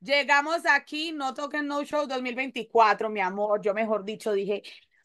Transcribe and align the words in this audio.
llegamos 0.00 0.66
aquí. 0.66 1.12
No 1.12 1.34
toques 1.34 1.62
no 1.62 1.84
show 1.84 2.06
2024, 2.06 3.10
mi 3.10 3.20
amor. 3.20 3.60
Yo, 3.62 3.74
mejor 3.74 4.04
dicho, 4.04 4.32
dije. 4.32 4.62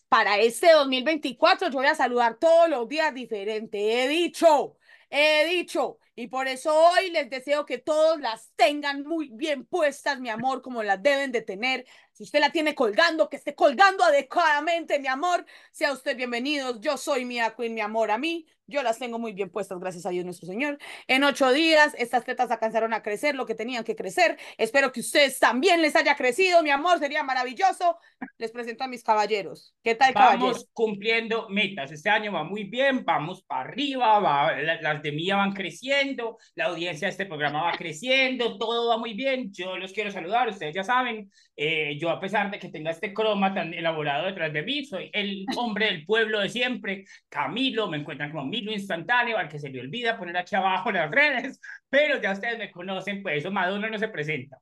Para 0.09 0.37
este 0.37 0.71
2024 0.71 1.69
yo 1.69 1.73
voy 1.73 1.87
a 1.87 1.95
saludar 1.95 2.35
todos 2.35 2.69
los 2.69 2.87
días 2.87 3.11
diferente. 3.15 4.03
He 4.03 4.07
dicho, 4.07 4.77
he 5.09 5.45
dicho. 5.49 5.97
Y 6.15 6.27
por 6.27 6.47
eso 6.47 6.71
hoy 6.75 7.09
les 7.09 7.29
deseo 7.29 7.65
que 7.65 7.79
todos 7.79 8.19
las 8.19 8.51
tengan 8.55 9.03
muy 9.03 9.29
bien 9.29 9.65
puestas, 9.65 10.19
mi 10.19 10.29
amor, 10.29 10.61
como 10.61 10.83
las 10.83 11.01
deben 11.01 11.31
de 11.31 11.41
tener. 11.41 11.85
Si 12.13 12.23
usted 12.23 12.39
la 12.41 12.51
tiene 12.51 12.75
colgando, 12.75 13.27
que 13.27 13.37
esté 13.37 13.55
colgando 13.55 14.03
adecuadamente, 14.03 14.99
mi 14.99 15.07
amor. 15.07 15.45
Sea 15.71 15.91
usted 15.91 16.15
bienvenido. 16.15 16.79
Yo 16.79 16.95
soy 16.95 17.25
Mia 17.25 17.55
Queen, 17.57 17.73
mi 17.73 17.81
amor, 17.81 18.11
a 18.11 18.19
mí. 18.19 18.45
Yo 18.65 18.81
las 18.81 18.97
tengo 18.97 19.19
muy 19.19 19.33
bien 19.33 19.49
puestas, 19.49 19.77
gracias 19.79 20.05
a 20.05 20.09
Dios 20.09 20.23
nuestro 20.23 20.47
Señor. 20.47 20.77
En 21.07 21.25
ocho 21.25 21.51
días, 21.51 21.93
estas 21.97 22.23
tetas 22.23 22.49
alcanzaron 22.49 22.93
a 22.93 23.01
crecer 23.03 23.35
lo 23.35 23.45
que 23.45 23.55
tenían 23.55 23.83
que 23.83 23.93
crecer. 23.95 24.37
Espero 24.57 24.93
que 24.93 25.01
ustedes 25.01 25.37
también 25.37 25.81
les 25.81 25.97
haya 25.97 26.15
crecido, 26.15 26.63
mi 26.63 26.69
amor, 26.69 26.97
sería 26.99 27.23
maravilloso. 27.23 27.97
Les 28.37 28.51
presento 28.51 28.85
a 28.85 28.87
mis 28.87 29.03
caballeros. 29.03 29.75
¿Qué 29.83 29.95
tal, 29.95 30.13
Vamos 30.13 30.31
caballeros? 30.37 30.69
cumpliendo 30.71 31.49
metas. 31.49 31.91
Este 31.91 32.09
año 32.09 32.31
va 32.31 32.45
muy 32.45 32.63
bien, 32.63 33.03
vamos 33.03 33.43
para 33.43 33.69
arriba, 33.69 34.19
va, 34.19 34.53
la- 34.55 34.81
las 34.81 35.01
de 35.03 35.11
Mía 35.11 35.35
van 35.35 35.51
creciendo, 35.51 36.37
la 36.55 36.65
audiencia 36.67 37.07
de 37.07 37.11
este 37.11 37.25
programa 37.25 37.63
va 37.63 37.73
creciendo, 37.73 38.57
todo 38.57 38.89
va 38.91 38.97
muy 38.97 39.13
bien. 39.13 39.51
Yo 39.51 39.75
los 39.77 39.91
quiero 39.91 40.09
saludar, 40.11 40.47
ustedes 40.47 40.73
ya 40.73 40.83
saben. 40.85 41.29
eh, 41.55 41.99
yo, 42.03 42.09
a 42.09 42.19
pesar 42.19 42.51
de 42.51 42.59
que 42.59 42.69
tenga 42.69 42.91
este 42.91 43.13
croma 43.13 43.53
tan 43.53 43.73
elaborado 43.73 44.25
detrás 44.25 44.51
de 44.51 44.61
mí, 44.61 44.85
soy 44.85 45.09
el 45.13 45.45
hombre 45.55 45.85
del 45.85 46.05
pueblo 46.05 46.41
de 46.41 46.49
siempre. 46.49 47.05
Camilo, 47.29 47.89
me 47.89 47.97
encuentran 47.97 48.31
como 48.31 48.45
Milo 48.45 48.73
Instantáneo, 48.73 49.37
al 49.37 49.47
que 49.47 49.59
se 49.59 49.69
le 49.69 49.79
olvida 49.79 50.17
poner 50.17 50.35
aquí 50.35 50.55
abajo 50.55 50.91
las 50.91 51.09
redes, 51.09 51.61
pero 51.89 52.21
ya 52.21 52.33
ustedes 52.33 52.59
me 52.59 52.71
conocen, 52.71 53.23
pues 53.23 53.37
eso 53.37 53.51
Maduro 53.51 53.89
no 53.89 53.97
se 53.97 54.09
presenta. 54.09 54.57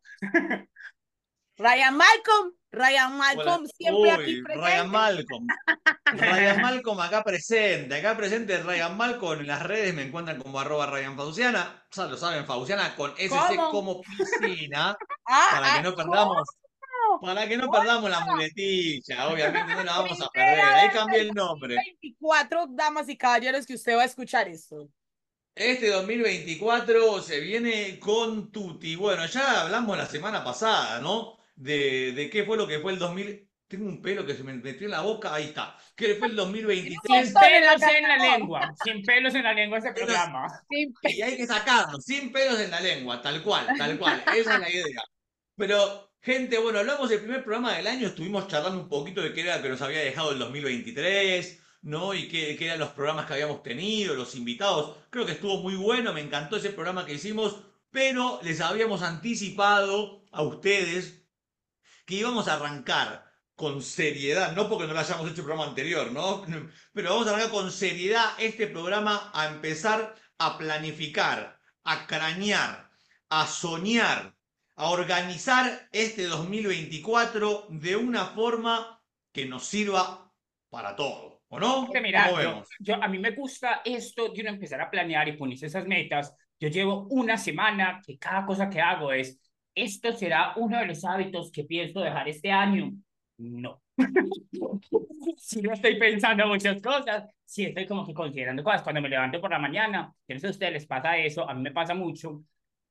Ryan 1.58 1.98
Malcolm, 1.98 2.54
Ryan 2.72 3.18
Malcolm, 3.18 3.66
siempre 3.68 4.02
Uy, 4.02 4.10
aquí 4.10 4.42
presente. 4.42 4.68
Ryan 4.68 4.90
Malcolm. 4.90 5.48
Ryan 6.06 6.62
Malcolm 6.62 7.00
acá 7.00 7.24
presente, 7.24 7.96
acá 7.96 8.16
presente 8.16 8.62
Ryan 8.64 8.98
Malcolm. 8.98 9.42
En 9.42 9.48
las 9.48 9.64
redes 9.64 9.94
me 9.94 10.04
encuentran 10.04 10.40
como 10.40 10.60
arroba 10.60 10.86
Ryan 10.86 11.18
Fauciana. 11.18 11.86
Ya 11.92 12.06
lo 12.06 12.18
saben, 12.18 12.46
Fauciana 12.46 12.96
con 12.96 13.14
SC 13.18 13.56
¿Cómo? 13.56 13.72
como 13.72 14.02
piscina. 14.02 14.96
Ah, 15.28 15.48
Para 15.52 15.74
ah, 15.74 15.78
que 15.78 15.84
no 15.84 15.96
perdamos. 15.96 16.48
Para 17.22 17.48
que 17.48 17.58
no 17.58 17.70
perdamos 17.70 18.10
la 18.10 18.22
muletilla, 18.22 19.28
obviamente 19.28 19.74
no 19.76 19.84
la 19.84 20.00
vamos 20.00 20.22
a 20.22 20.30
perder. 20.30 20.60
Ahí 20.62 20.90
cambié 20.90 21.22
el 21.22 21.32
nombre. 21.34 21.76
24 21.76 22.68
damas 22.70 23.10
y 23.10 23.18
caballeros 23.18 23.66
que 23.66 23.76
usted 23.76 23.96
va 23.96 24.04
a 24.04 24.06
escuchar 24.06 24.48
esto. 24.48 24.90
Este 25.54 25.90
2024 25.90 27.22
se 27.22 27.40
viene 27.40 28.00
con 28.00 28.52
Tuti. 28.52 28.96
Bueno, 28.96 29.26
ya 29.26 29.62
hablamos 29.62 29.98
la 29.98 30.06
semana 30.06 30.44
pasada, 30.44 31.00
¿no? 31.02 31.38
De, 31.56 32.14
de 32.14 32.30
qué 32.30 32.46
fue 32.46 32.58
lo 32.58 32.68
que 32.68 32.80
fue 32.80 32.94
el 32.94 33.00
2000. 33.00 33.48
Tengo 33.68 33.88
un 33.88 34.02
pelo 34.02 34.26
que 34.26 34.36
se 34.36 34.44
me 34.44 34.54
metió 34.54 34.86
en 34.86 34.92
la 34.92 35.00
boca, 35.00 35.34
ahí 35.34 35.46
está. 35.46 35.78
¿Qué 35.96 36.16
fue 36.16 36.28
el 36.28 36.36
2023? 36.36 37.00
Sin 37.04 37.34
pelos 37.34 37.82
en 37.82 38.04
la 38.04 38.18
lengua, 38.18 38.76
sin 38.84 39.02
pelos 39.02 39.34
en 39.34 39.44
la 39.44 39.54
lengua 39.54 39.78
ese 39.78 39.94
programa. 39.94 40.48
Sin 40.70 40.94
Y 41.04 41.22
hay 41.22 41.38
que 41.38 41.48
sacarlo, 41.48 42.02
sin 42.02 42.34
pelos 42.34 42.60
en 42.60 42.70
la 42.70 42.82
lengua, 42.82 43.22
tal 43.22 43.42
cual, 43.42 43.68
tal 43.78 43.98
cual. 43.98 44.24
Esa 44.36 44.56
es 44.56 44.60
la 44.60 44.70
idea. 44.70 45.02
Pero, 45.56 46.11
gente, 46.22 46.58
bueno, 46.60 46.80
hablamos 46.80 47.10
del 47.10 47.20
primer 47.20 47.44
programa 47.44 47.76
del 47.76 47.88
año, 47.88 48.08
estuvimos 48.08 48.48
charlando 48.48 48.80
un 48.80 48.90
poquito 48.90 49.22
de 49.22 49.34
qué 49.34 49.42
era 49.42 49.62
que 49.62 49.70
nos 49.70 49.82
había 49.82 50.00
dejado 50.00 50.32
el 50.32 50.40
2023, 50.40 51.60
¿no? 51.84 52.14
Y 52.14 52.28
qué, 52.28 52.56
qué 52.58 52.66
eran 52.66 52.80
los 52.80 52.90
programas 52.90 53.26
que 53.26 53.34
habíamos 53.34 53.64
tenido, 53.64 54.16
los 54.16 54.36
invitados. 54.36 54.98
Creo 55.10 55.26
que 55.26 55.34
estuvo 55.34 55.62
muy 55.62 55.76
bueno, 55.76 56.14
me 56.14 56.22
encantó 56.22 56.58
ese 56.58 56.70
programa 56.70 57.06
que 57.06 57.16
hicimos, 57.16 57.62
pero 57.90 58.40
les 58.44 58.62
habíamos 58.62 59.02
anticipado 59.02 60.24
a 60.32 60.44
ustedes 60.44 61.26
que 62.06 62.16
íbamos 62.16 62.48
a 62.48 62.56
arrancar 62.56 63.32
con 63.56 63.82
seriedad, 63.82 64.54
no 64.56 64.68
porque 64.68 64.88
no 64.88 64.94
lo 64.94 65.00
hayamos 65.00 65.30
hecho 65.30 65.42
el 65.42 65.46
programa 65.46 65.70
anterior, 65.70 66.12
¿no? 66.12 66.44
Pero 66.94 67.12
vamos 67.12 67.28
a 67.28 67.30
arrancar 67.30 67.52
con 67.52 67.72
seriedad 67.72 68.34
este 68.40 68.66
programa 68.66 69.30
a 69.36 69.48
empezar 69.50 70.16
a 70.40 70.58
planificar, 70.58 71.60
a 71.84 72.08
cranear, 72.08 72.90
a 73.30 73.46
soñar, 73.46 74.36
a 74.76 74.90
organizar 74.90 75.88
este 75.92 76.24
2024 76.26 77.68
de 77.70 77.96
una 77.96 78.26
forma 78.26 79.02
que 79.32 79.46
nos 79.46 79.66
sirva 79.66 80.32
para 80.70 80.96
todo, 80.96 81.42
¿o 81.50 81.60
no? 81.60 81.86
Porque 81.86 82.02
mira, 82.02 82.28
¿Cómo 82.28 82.42
yo, 82.42 82.50
vemos? 82.50 82.70
yo- 82.80 83.04
a 83.04 83.08
mí 83.08 83.20
me 83.20 83.32
gusta 83.32 83.82
esto 83.86 84.30
de 84.30 84.42
uno 84.42 84.50
empezar 84.50 84.82
a 84.82 84.90
planear 84.90 85.28
y 85.28 85.34
ponerse 85.38 85.68
esas 85.68 85.86
metas. 85.88 86.34
Yo 86.60 86.70
llevo 86.70 87.08
una 87.10 87.38
semana 87.38 88.02
que 88.06 88.18
cada 88.18 88.46
cosa 88.46 88.70
que 88.70 88.80
hago 88.82 89.12
es, 89.12 89.40
esto 89.74 90.14
será 90.14 90.54
uno 90.58 90.80
de 90.80 90.86
los 90.88 91.04
hábitos 91.06 91.52
que 91.52 91.64
pienso 91.64 92.02
dejar 92.02 92.28
este 92.30 92.52
año. 92.52 92.92
No. 93.38 93.82
Sí, 95.38 95.62
no 95.62 95.74
estoy 95.74 95.98
pensando 96.00 96.48
muchas 96.48 96.82
cosas. 96.82 97.30
Sí, 97.46 97.66
estoy 97.66 97.86
como 97.88 98.06
que 98.06 98.14
considerando 98.14 98.64
cosas. 98.64 98.82
Cuando 98.84 99.02
me 99.02 99.10
levanto 99.10 99.40
por 99.42 99.52
la 99.52 99.60
mañana, 99.60 100.14
no 100.28 100.36
sé 100.36 100.40
si 100.40 100.48
a 100.48 100.50
ustedes 100.52 100.74
les 100.74 100.86
pasa 100.86 101.18
eso, 101.18 101.48
a 101.50 101.54
mí 101.54 101.62
me 101.62 101.72
pasa 101.72 101.94
mucho, 101.94 102.44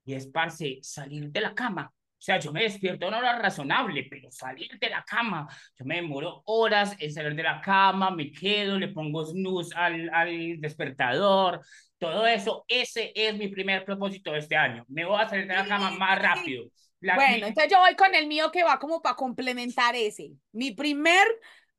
y 0.05 0.15
es, 0.15 0.27
parce, 0.27 0.79
salir 0.83 1.31
de 1.31 1.41
la 1.41 1.55
cama. 1.55 1.93
O 1.93 2.23
sea, 2.23 2.39
yo 2.39 2.53
me 2.53 2.63
despierto 2.63 3.07
a 3.07 3.09
una 3.09 3.19
hora 3.19 3.39
razonable, 3.39 4.07
pero 4.11 4.31
salir 4.31 4.79
de 4.79 4.91
la 4.91 5.03
cama, 5.05 5.49
yo 5.79 5.85
me 5.87 5.97
demoro 5.97 6.43
horas 6.45 6.95
en 6.99 7.11
salir 7.13 7.35
de 7.35 7.43
la 7.43 7.61
cama, 7.63 8.11
me 8.11 8.31
quedo, 8.31 8.79
le 8.79 8.89
pongo 8.89 9.25
snooze 9.25 9.75
al, 9.75 10.11
al 10.13 10.61
despertador, 10.61 11.61
todo 11.99 12.27
eso, 12.27 12.65
ese 12.69 13.13
es 13.15 13.37
mi 13.39 13.49
primer 13.49 13.85
propósito 13.87 14.33
de 14.33 14.39
este 14.41 14.57
año. 14.57 14.85
Me 14.89 15.05
voy 15.07 15.21
a 15.21 15.29
salir 15.29 15.47
de 15.47 15.55
la 15.55 15.67
cama 15.67 15.91
más 15.93 16.21
rápido. 16.21 16.65
La- 17.01 17.15
Bueno, 17.15 17.47
entonces 17.47 17.73
yo 17.73 17.79
voy 17.79 17.95
con 17.97 18.15
el 18.15 18.27
mío 18.27 18.51
que 18.51 18.63
va 18.65 18.79
como 18.79 19.01
para 19.01 19.17
complementar 19.17 19.97
ese. 19.97 20.33
Mi 20.53 20.73
primer 20.73 21.27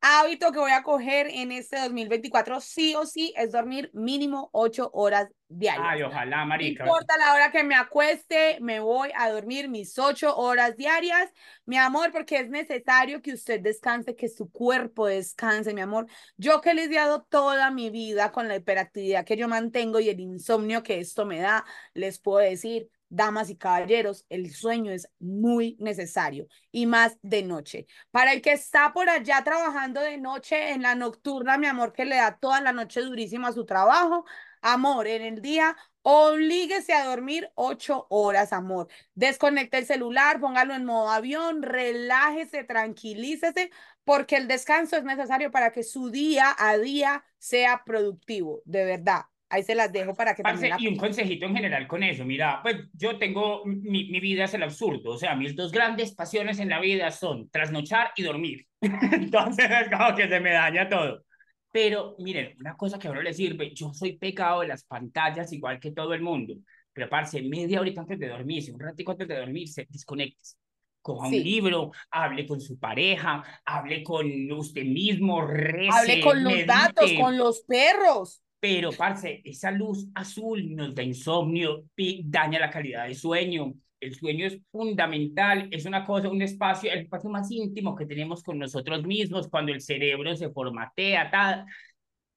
hábito 0.01 0.51
que 0.51 0.59
voy 0.59 0.71
a 0.71 0.83
coger 0.83 1.27
en 1.27 1.51
este 1.51 1.79
2024, 1.79 2.59
sí 2.59 2.95
o 2.95 3.05
sí, 3.05 3.33
es 3.37 3.51
dormir 3.51 3.89
mínimo 3.93 4.49
ocho 4.51 4.89
horas 4.93 5.27
diarias. 5.47 5.87
Ay, 5.89 6.03
ojalá, 6.03 6.37
No 6.37 6.45
marica. 6.47 6.83
importa 6.83 7.17
la 7.17 7.33
hora 7.33 7.51
que 7.51 7.63
me 7.63 7.75
acueste, 7.75 8.57
me 8.61 8.79
voy 8.79 9.09
a 9.15 9.29
dormir 9.29 9.69
mis 9.69 9.97
ocho 9.99 10.35
horas 10.35 10.75
diarias, 10.77 11.29
mi 11.65 11.77
amor, 11.77 12.11
porque 12.11 12.37
es 12.39 12.49
necesario 12.49 13.21
que 13.21 13.33
usted 13.33 13.59
descanse, 13.61 14.15
que 14.15 14.29
su 14.29 14.49
cuerpo 14.51 15.07
descanse, 15.07 15.73
mi 15.73 15.81
amor. 15.81 16.07
Yo 16.37 16.61
que 16.61 16.71
he 16.71 16.73
lidiado 16.73 17.23
toda 17.29 17.71
mi 17.71 17.89
vida 17.89 18.31
con 18.31 18.47
la 18.47 18.55
hiperactividad 18.55 19.25
que 19.25 19.37
yo 19.37 19.47
mantengo 19.47 19.99
y 19.99 20.09
el 20.09 20.19
insomnio 20.19 20.83
que 20.83 20.99
esto 20.99 21.25
me 21.25 21.39
da, 21.39 21.65
les 21.93 22.19
puedo 22.19 22.39
decir, 22.39 22.89
damas 23.11 23.49
y 23.49 23.57
caballeros, 23.57 24.25
el 24.29 24.51
sueño 24.53 24.91
es 24.91 25.07
muy 25.19 25.75
necesario 25.79 26.47
y 26.71 26.85
más 26.87 27.17
de 27.21 27.43
noche. 27.43 27.85
Para 28.09 28.33
el 28.33 28.41
que 28.41 28.53
está 28.53 28.93
por 28.93 29.09
allá 29.09 29.43
trabajando 29.43 30.01
de 30.01 30.17
noche 30.17 30.71
en 30.71 30.81
la 30.81 30.95
nocturna, 30.95 31.57
mi 31.57 31.67
amor, 31.67 31.93
que 31.93 32.05
le 32.05 32.15
da 32.15 32.37
toda 32.37 32.61
la 32.61 32.73
noche 32.73 33.01
durísima 33.01 33.49
a 33.49 33.53
su 33.53 33.65
trabajo, 33.65 34.25
amor, 34.61 35.07
en 35.07 35.21
el 35.23 35.41
día, 35.41 35.75
oblíguese 36.03 36.93
a 36.93 37.05
dormir 37.05 37.51
ocho 37.55 38.07
horas, 38.09 38.53
amor. 38.53 38.87
Desconecte 39.13 39.77
el 39.77 39.85
celular, 39.85 40.39
póngalo 40.39 40.73
en 40.73 40.85
modo 40.85 41.09
avión, 41.09 41.61
relájese, 41.63 42.63
tranquilícese, 42.63 43.71
porque 44.05 44.37
el 44.37 44.47
descanso 44.47 44.95
es 44.97 45.03
necesario 45.03 45.51
para 45.51 45.71
que 45.71 45.83
su 45.83 46.09
día 46.09 46.55
a 46.57 46.77
día 46.77 47.23
sea 47.37 47.83
productivo, 47.85 48.61
de 48.65 48.85
verdad. 48.85 49.30
Ahí 49.51 49.63
se 49.63 49.75
las 49.75 49.91
dejo 49.91 50.13
para 50.15 50.33
que 50.33 50.43
Parce, 50.43 50.69
también 50.69 50.71
la... 50.71 50.81
y 50.81 50.87
un 50.93 50.97
consejito 50.97 51.45
en 51.45 51.55
general 51.55 51.87
con 51.87 52.01
eso, 52.03 52.25
mira, 52.25 52.59
pues 52.63 52.77
yo 52.93 53.17
tengo, 53.19 53.63
mi, 53.65 54.09
mi 54.09 54.19
vida 54.19 54.45
es 54.45 54.53
el 54.53 54.63
absurdo, 54.63 55.11
o 55.11 55.17
sea, 55.17 55.35
mis 55.35 55.55
dos 55.55 55.71
grandes 55.71 56.13
pasiones 56.15 56.59
en 56.59 56.69
la 56.69 56.79
vida 56.79 57.11
son 57.11 57.49
trasnochar 57.49 58.11
y 58.15 58.23
dormir, 58.23 58.65
entonces 58.81 59.69
es 59.69 59.89
como 59.89 60.15
que 60.15 60.27
se 60.27 60.39
me 60.39 60.51
daña 60.51 60.87
todo. 60.89 61.23
Pero 61.71 62.15
miren, 62.19 62.55
una 62.59 62.75
cosa 62.75 62.97
que 62.99 63.07
a 63.07 63.11
uno 63.11 63.21
le 63.21 63.33
sirve, 63.33 63.73
yo 63.73 63.93
soy 63.93 64.17
pecado 64.17 64.61
de 64.61 64.67
las 64.67 64.83
pantallas 64.83 65.53
igual 65.53 65.79
que 65.79 65.91
todo 65.91 66.13
el 66.13 66.21
mundo, 66.21 66.55
pero 66.93 67.07
parce, 67.09 67.41
media 67.41 67.79
horita 67.79 68.01
antes 68.01 68.19
de 68.19 68.27
dormirse, 68.27 68.71
un 68.73 68.79
ratico 68.79 69.11
antes 69.13 69.27
de 69.27 69.37
dormirse, 69.37 69.87
desconectes. 69.89 70.57
Coja 71.01 71.29
Sí. 71.29 71.37
un 71.37 71.43
libro, 71.43 71.91
hable 72.11 72.45
con 72.45 72.61
su 72.61 72.77
pareja, 72.77 73.41
hable 73.65 74.03
con 74.03 74.51
usted 74.51 74.83
mismo, 74.83 75.41
rece, 75.47 75.89
Hable 75.91 76.21
con 76.21 76.43
los 76.43 76.53
gatos, 76.65 77.05
medite. 77.05 77.21
con 77.21 77.37
los 77.37 77.61
perros. 77.61 78.41
Pero, 78.61 78.91
parce, 78.91 79.41
esa 79.43 79.71
luz 79.71 80.07
azul 80.15 80.73
nos 80.75 80.93
da 80.95 81.01
insomnio, 81.03 81.85
daña 82.23 82.59
la 82.59 82.69
calidad 82.69 83.07
de 83.07 83.15
sueño. 83.15 83.73
El 83.99 84.15
sueño 84.15 84.45
es 84.47 84.59
fundamental, 84.71 85.67
es 85.71 85.85
una 85.85 86.05
cosa, 86.05 86.29
un 86.29 86.41
espacio, 86.41 86.91
el 86.91 86.99
espacio 87.01 87.29
más 87.29 87.49
íntimo 87.51 87.95
que 87.95 88.05
tenemos 88.05 88.41
con 88.43 88.57
nosotros 88.59 89.03
mismos 89.03 89.47
cuando 89.49 89.71
el 89.73 89.81
cerebro 89.81 90.35
se 90.35 90.49
formatea, 90.51 91.29
tal. 91.31 91.65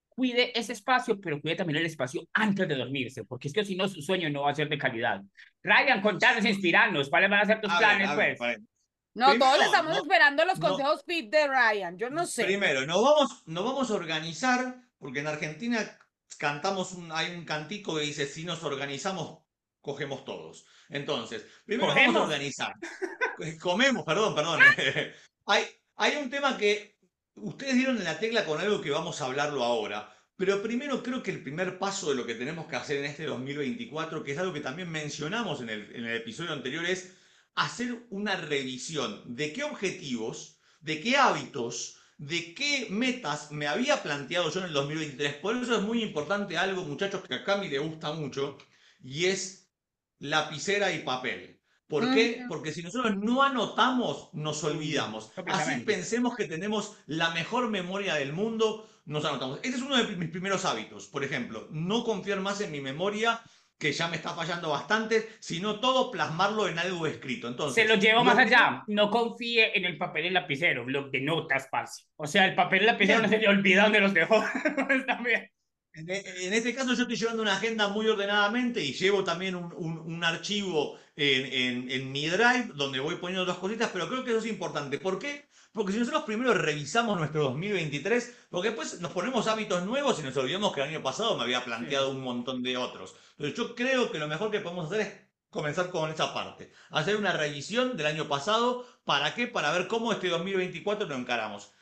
Cuide 0.09 0.59
ese 0.59 0.73
espacio, 0.73 1.21
pero 1.21 1.41
cuide 1.41 1.57
también 1.57 1.79
el 1.81 1.87
espacio 1.87 2.23
antes 2.33 2.69
de 2.69 2.75
dormirse, 2.77 3.25
porque 3.25 3.49
es 3.49 3.55
que 3.55 3.65
si 3.65 3.77
no, 3.77 3.87
su 3.89 4.01
sueño 4.01 4.31
no 4.31 4.43
va 4.43 4.51
a 4.53 4.55
ser 4.55 4.69
de 4.69 4.79
calidad. 4.79 5.21
Ryan, 5.63 6.01
contanos, 6.01 6.45
inspirarnos, 6.45 7.11
¿cuáles 7.11 7.29
van 7.31 7.41
a 7.41 7.47
ser 7.47 7.61
tus 7.61 7.71
A 7.71 7.79
ver, 7.79 7.87
planes, 7.87 8.09
a 8.09 8.15
ver, 8.15 8.37
pues? 8.39 8.59
No, 9.15 9.37
todos 9.39 9.63
estamos 9.65 9.93
no- 9.93 10.03
esperando 10.03 10.45
los 10.45 10.59
no- 10.59 10.69
consejos 10.69 11.03
fit 11.07 11.31
de 11.31 11.47
Ryan. 11.49 11.99
Yo 11.99 12.11
no 12.11 12.25
sé. 12.27 12.45
Primero, 12.45 12.87
nos 12.87 13.03
vamos, 13.03 13.43
nos 13.47 13.65
vamos 13.65 13.91
a 13.91 13.95
organizar, 13.95 14.77
porque 14.99 15.21
en 15.21 15.27
Argentina 15.27 15.79
cantamos 16.37 16.93
un, 16.93 17.11
hay 17.13 17.35
un 17.35 17.45
cantico 17.45 17.97
que 17.97 18.03
dice, 18.03 18.27
si 18.27 18.45
nos 18.45 18.63
organizamos, 18.63 19.45
cogemos 19.81 20.25
todos. 20.25 20.67
Entonces, 20.89 21.45
primero 21.65 21.89
vamos 21.89 22.01
¿Cogemos? 22.03 22.23
a 22.23 22.25
organizar. 22.25 22.75
Eh, 23.41 23.59
Comemos, 23.59 24.05
perdón, 24.05 24.35
perdón. 24.35 24.61
hay, 25.47 25.65
hay 25.97 26.17
un 26.17 26.31
tema 26.31 26.57
que 26.57 26.97
ustedes 27.35 27.75
dieron 27.75 27.97
en 27.99 28.05
la 28.05 28.19
tecla 28.19 28.45
con 28.45 28.61
algo 28.61 28.81
que 28.81 28.91
vamos 28.91 29.21
a 29.21 29.27
hablarlo 29.27 29.65
ahora. 29.65 30.11
Pero 30.37 30.63
primero 30.63 31.03
creo 31.03 31.23
que 31.23 31.31
el 31.31 31.43
primer 31.43 31.79
paso 31.79 32.11
de 32.11 32.17
lo 32.17 32.27
que 32.27 32.35
tenemos 32.35 32.67
que 32.67 32.77
hacer 32.77 32.99
en 32.99 33.05
este 33.05 33.25
2024, 33.25 34.25
que 34.25 34.33
es 34.33 34.39
algo 34.39 34.53
que 34.53 34.61
también 34.61 34.91
mencionamos 34.91 35.61
en 35.61 35.71
el, 35.71 35.95
en 35.95 36.07
el 36.07 36.17
episodio 36.17 36.53
anterior, 36.53 36.85
es 36.85 37.17
hacer 37.55 38.07
una 38.11 38.37
revisión 38.37 39.23
de 39.37 39.53
qué 39.53 39.63
objetivos, 39.63 40.59
de 40.81 41.01
qué 41.01 41.17
hábitos, 41.17 42.01
de 42.27 42.55
qué 42.55 42.89
metas 42.91 43.53
me 43.53 43.67
había 43.67 44.03
planteado 44.03 44.51
yo 44.51 44.61
en 44.61 44.67
el 44.67 44.73
2023. 44.73 45.35
Por 45.35 45.57
eso 45.57 45.77
es 45.77 45.83
muy 45.83 46.03
importante 46.03 46.57
algo, 46.57 46.85
muchachos, 46.85 47.23
que 47.27 47.35
a 47.35 47.45
Cami 47.45 47.69
le 47.69 47.79
gusta 47.79 48.13
mucho, 48.13 48.57
y 49.03 49.27
es 49.27 49.71
lapicera 50.19 50.93
y 50.93 51.01
papel. 51.01 51.61
¿Por 51.87 52.15
qué? 52.15 52.39
Ujú. 52.41 52.49
Porque 52.49 52.73
si 52.73 52.83
nosotros 52.83 53.17
no 53.17 53.43
anotamos, 53.43 54.31
nos 54.33 54.65
olvidamos. 54.65 55.33
Así 55.47 55.81
pensemos 55.81 56.35
que 56.35 56.47
tenemos 56.47 56.97
la 57.07 57.31
mejor 57.31 57.69
memoria 57.69 58.15
del 58.15 58.33
mundo, 58.33 58.89
nos 59.05 59.25
anotamos. 59.27 59.59
Este 59.63 59.77
es 59.77 59.83
uno 59.83 59.97
de 59.97 60.17
mis 60.17 60.31
primeros 60.31 60.65
hábitos. 60.65 61.07
Por 61.09 61.25
ejemplo, 61.25 61.69
no 61.71 62.05
confiar 62.05 62.41
más 62.41 62.61
en 62.63 62.73
mi 62.73 62.81
memoria, 62.81 63.43
que 63.85 63.93
ya 63.93 64.09
me 64.09 64.17
está 64.17 64.31
fallando 64.35 64.71
bastante, 64.71 65.29
sino 65.41 65.79
todo 65.79 66.11
plasmarlo 66.11 66.69
en 66.69 66.79
algo 66.79 67.07
escrito. 67.07 67.49
Entonces, 67.49 67.83
Se 67.85 67.87
lo 67.87 67.97
llevo 67.97 68.25
más 68.25 68.39
allá. 68.39 68.83
No 68.87 69.11
confíe 69.11 69.77
en 69.77 69.85
el 69.85 69.99
papel 69.99 70.25
y 70.25 70.29
el 70.29 70.35
lapicero, 70.35 70.87
bloc 70.87 71.11
de 71.11 71.21
notas, 71.21 71.69
parce. 71.71 72.05
O 72.17 72.27
sea, 72.27 72.47
el 72.47 72.55
papel 72.55 72.79
y 72.79 72.81
el 72.81 72.87
lapicero 72.87 73.21
no 73.21 73.29
se 73.29 73.37
le 73.37 73.47
olvida 73.49 73.83
dónde 73.83 74.01
los 74.01 74.15
dejó. 74.15 74.43
Bien. 75.23 75.51
En, 75.93 76.11
en 76.11 76.53
este 76.55 76.75
caso 76.75 76.95
yo 76.95 77.03
estoy 77.03 77.17
llevando 77.17 77.43
una 77.43 77.57
agenda 77.57 77.89
muy 77.89 78.07
ordenadamente 78.09 78.83
y 78.83 78.95
llevo 78.95 79.23
también 79.23 79.55
un, 79.55 79.71
un- 79.77 79.99
un 79.99 80.25
archivo 80.25 80.99
en, 81.15 81.45
en- 81.53 81.91
en 81.91 82.11
mi 82.11 82.27
drive 82.27 82.71
donde 82.75 83.01
voy 83.01 83.17
poniendo 83.17 83.43
otras 83.43 83.59
cositas, 83.59 83.91
pero 83.93 84.09
creo 84.09 84.25
que 84.25 84.31
eso 84.31 84.39
es 84.41 84.47
importante. 84.47 84.99
¿Por 84.99 85.19
qué? 85.19 85.45
Porque 85.75 85.93
si 85.93 85.99
nosotros 85.99 86.23
primero 86.23 86.55
revisamos 86.55 87.19
nuestro 87.19 87.43
2023, 87.43 88.47
porque 88.49 88.69
después 88.69 89.01
nos 89.01 89.11
ponemos 89.11 89.49
hábitos 89.49 89.85
nuevos 89.85 90.21
y 90.21 90.23
nos 90.23 90.37
olvidamos 90.37 90.73
que 90.73 90.81
el 90.81 90.89
año 90.89 91.03
pasado 91.03 91.37
me 91.37 91.43
había 91.43 91.65
planteado 91.65 92.13
un 92.13 92.21
montón 92.21 92.63
de 92.63 92.77
otros. 92.77 93.17
Entonces 93.33 93.57
yo 93.59 93.75
creo 93.75 94.13
que 94.13 94.21
lo 94.21 94.29
mejor 94.29 94.53
que 94.53 94.61
podemos 94.61 94.87
hacer 94.87 95.01
es 95.01 95.13
comenzar 95.51 95.91
con 95.91 96.09
esa 96.13 96.33
parte. 96.33 96.73
Hacer 96.91 97.17
una 97.17 97.33
revisión 97.33 97.97
del 97.97 98.07
año 98.07 98.29
pasado. 98.29 98.87
¿Para 99.05 99.35
qué? 99.35 99.49
Para 99.49 99.73
ver 99.73 99.89
cómo 99.89 100.13
este 100.13 100.29
2024 100.29 101.09
lo 101.09 101.17
encaramos. 101.17 101.73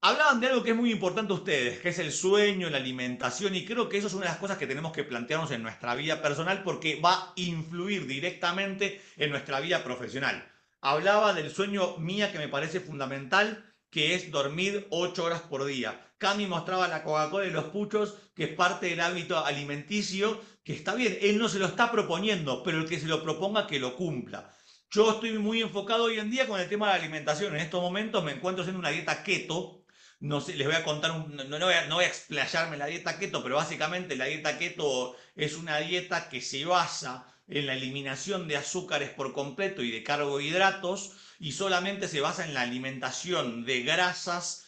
Hablaban 0.00 0.40
de 0.40 0.46
algo 0.46 0.62
que 0.62 0.70
es 0.70 0.76
muy 0.76 0.90
importante 0.90 1.34
a 1.34 1.36
ustedes, 1.36 1.80
que 1.80 1.90
es 1.90 1.98
el 1.98 2.12
sueño, 2.12 2.70
la 2.70 2.78
alimentación, 2.78 3.54
y 3.54 3.66
creo 3.66 3.90
que 3.90 3.98
eso 3.98 4.06
es 4.06 4.14
una 4.14 4.24
de 4.24 4.30
las 4.30 4.38
cosas 4.38 4.56
que 4.56 4.66
tenemos 4.66 4.90
que 4.90 5.04
plantearnos 5.04 5.50
en 5.50 5.62
nuestra 5.62 5.94
vida 5.94 6.22
personal 6.22 6.62
porque 6.62 6.98
va 6.98 7.12
a 7.14 7.32
influir 7.36 8.06
directamente 8.06 9.02
en 9.18 9.30
nuestra 9.30 9.60
vida 9.60 9.84
profesional. 9.84 10.51
Hablaba 10.82 11.32
del 11.32 11.50
sueño 11.50 11.96
mía 11.96 12.30
que 12.30 12.38
me 12.38 12.48
parece 12.48 12.80
fundamental, 12.80 13.64
que 13.90 14.14
es 14.14 14.30
dormir 14.30 14.86
8 14.90 15.24
horas 15.24 15.40
por 15.42 15.64
día. 15.64 16.12
Cami 16.18 16.46
mostraba 16.46 16.88
la 16.88 17.02
Coca-Cola 17.02 17.46
y 17.46 17.50
los 17.50 17.64
puchos, 17.66 18.16
que 18.34 18.44
es 18.44 18.54
parte 18.54 18.86
del 18.86 19.00
hábito 19.00 19.42
alimenticio, 19.44 20.40
que 20.64 20.74
está 20.74 20.94
bien, 20.94 21.16
él 21.22 21.38
no 21.38 21.48
se 21.48 21.58
lo 21.58 21.66
está 21.66 21.90
proponiendo, 21.90 22.62
pero 22.62 22.78
el 22.78 22.88
que 22.88 23.00
se 23.00 23.06
lo 23.06 23.22
proponga 23.22 23.66
que 23.66 23.80
lo 23.80 23.96
cumpla. 23.96 24.54
Yo 24.90 25.10
estoy 25.12 25.38
muy 25.38 25.62
enfocado 25.62 26.04
hoy 26.04 26.18
en 26.18 26.30
día 26.30 26.46
con 26.46 26.60
el 26.60 26.68
tema 26.68 26.86
de 26.88 26.92
la 26.98 27.02
alimentación. 27.04 27.54
En 27.54 27.62
estos 27.62 27.80
momentos 27.80 28.22
me 28.24 28.32
encuentro 28.32 28.62
haciendo 28.62 28.78
una 28.80 28.90
dieta 28.90 29.22
keto, 29.22 29.84
no 30.20 30.38
les 30.40 30.66
voy 30.66 30.76
a 30.76 30.84
contar, 30.84 31.10
un- 31.12 31.34
no, 31.36 31.44
no 31.44 31.66
voy 31.66 31.74
a, 31.74 31.86
no 31.86 31.96
voy 31.96 32.04
a 32.04 32.08
explayarme 32.08 32.76
la 32.76 32.86
dieta 32.86 33.18
keto, 33.18 33.42
pero 33.42 33.56
básicamente 33.56 34.16
la 34.16 34.26
dieta 34.26 34.58
keto 34.58 35.16
es 35.34 35.56
una 35.56 35.78
dieta 35.78 36.28
que 36.28 36.40
se 36.40 36.64
basa 36.64 37.26
en 37.48 37.66
la 37.66 37.74
eliminación 37.74 38.48
de 38.48 38.56
azúcares 38.56 39.10
por 39.10 39.32
completo 39.32 39.82
y 39.82 39.90
de 39.90 40.02
carbohidratos 40.02 41.12
y 41.38 41.52
solamente 41.52 42.08
se 42.08 42.20
basa 42.20 42.44
en 42.44 42.54
la 42.54 42.62
alimentación 42.62 43.64
de 43.64 43.82
grasas 43.82 44.66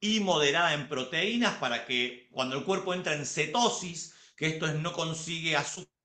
y 0.00 0.20
moderada 0.20 0.74
en 0.74 0.88
proteínas 0.88 1.56
para 1.56 1.84
que 1.84 2.28
cuando 2.30 2.56
el 2.56 2.64
cuerpo 2.64 2.94
entra 2.94 3.14
en 3.14 3.26
cetosis, 3.26 4.14
que 4.36 4.46
esto 4.46 4.66
es 4.66 4.74
no 4.74 4.92
consigue 4.92 5.56
azúcar 5.56 5.98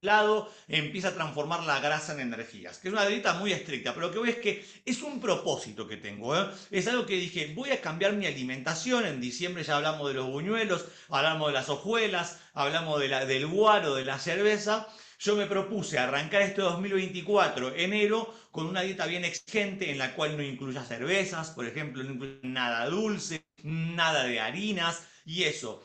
lado, 0.00 0.52
empieza 0.68 1.08
a 1.08 1.14
transformar 1.14 1.64
la 1.64 1.80
grasa 1.80 2.12
en 2.12 2.20
energías, 2.20 2.78
que 2.78 2.88
es 2.88 2.94
una 2.94 3.06
dieta 3.06 3.34
muy 3.34 3.52
estricta, 3.52 3.94
pero 3.94 4.06
lo 4.06 4.12
que 4.12 4.18
voy 4.18 4.30
es 4.30 4.36
que 4.36 4.64
es 4.84 5.02
un 5.02 5.20
propósito 5.20 5.88
que 5.88 5.96
tengo, 5.96 6.38
¿eh? 6.38 6.46
es 6.70 6.86
algo 6.86 7.04
que 7.04 7.16
dije, 7.16 7.52
voy 7.54 7.70
a 7.70 7.80
cambiar 7.80 8.12
mi 8.12 8.26
alimentación, 8.26 9.06
en 9.06 9.20
diciembre 9.20 9.64
ya 9.64 9.76
hablamos 9.76 10.06
de 10.08 10.14
los 10.14 10.26
buñuelos, 10.26 10.84
hablamos 11.08 11.48
de 11.48 11.54
las 11.54 11.68
hojuelas, 11.68 12.38
hablamos 12.54 13.00
de 13.00 13.08
la, 13.08 13.26
del 13.26 13.48
guaro, 13.48 13.96
de 13.96 14.04
la 14.04 14.20
cerveza, 14.20 14.86
yo 15.18 15.36
me 15.36 15.46
propuse 15.46 15.98
arrancar 15.98 16.42
este 16.42 16.62
2024, 16.62 17.74
enero, 17.74 18.32
con 18.50 18.66
una 18.66 18.82
dieta 18.82 19.06
bien 19.06 19.24
exigente 19.24 19.90
en 19.90 19.98
la 19.98 20.14
cual 20.14 20.36
no 20.36 20.42
incluya 20.42 20.84
cervezas, 20.84 21.50
por 21.50 21.66
ejemplo, 21.66 22.02
no 22.02 22.12
incluya 22.12 22.38
nada 22.42 22.86
dulce, 22.86 23.44
nada 23.62 24.24
de 24.24 24.40
harinas 24.40 25.06
y 25.24 25.44
eso. 25.44 25.82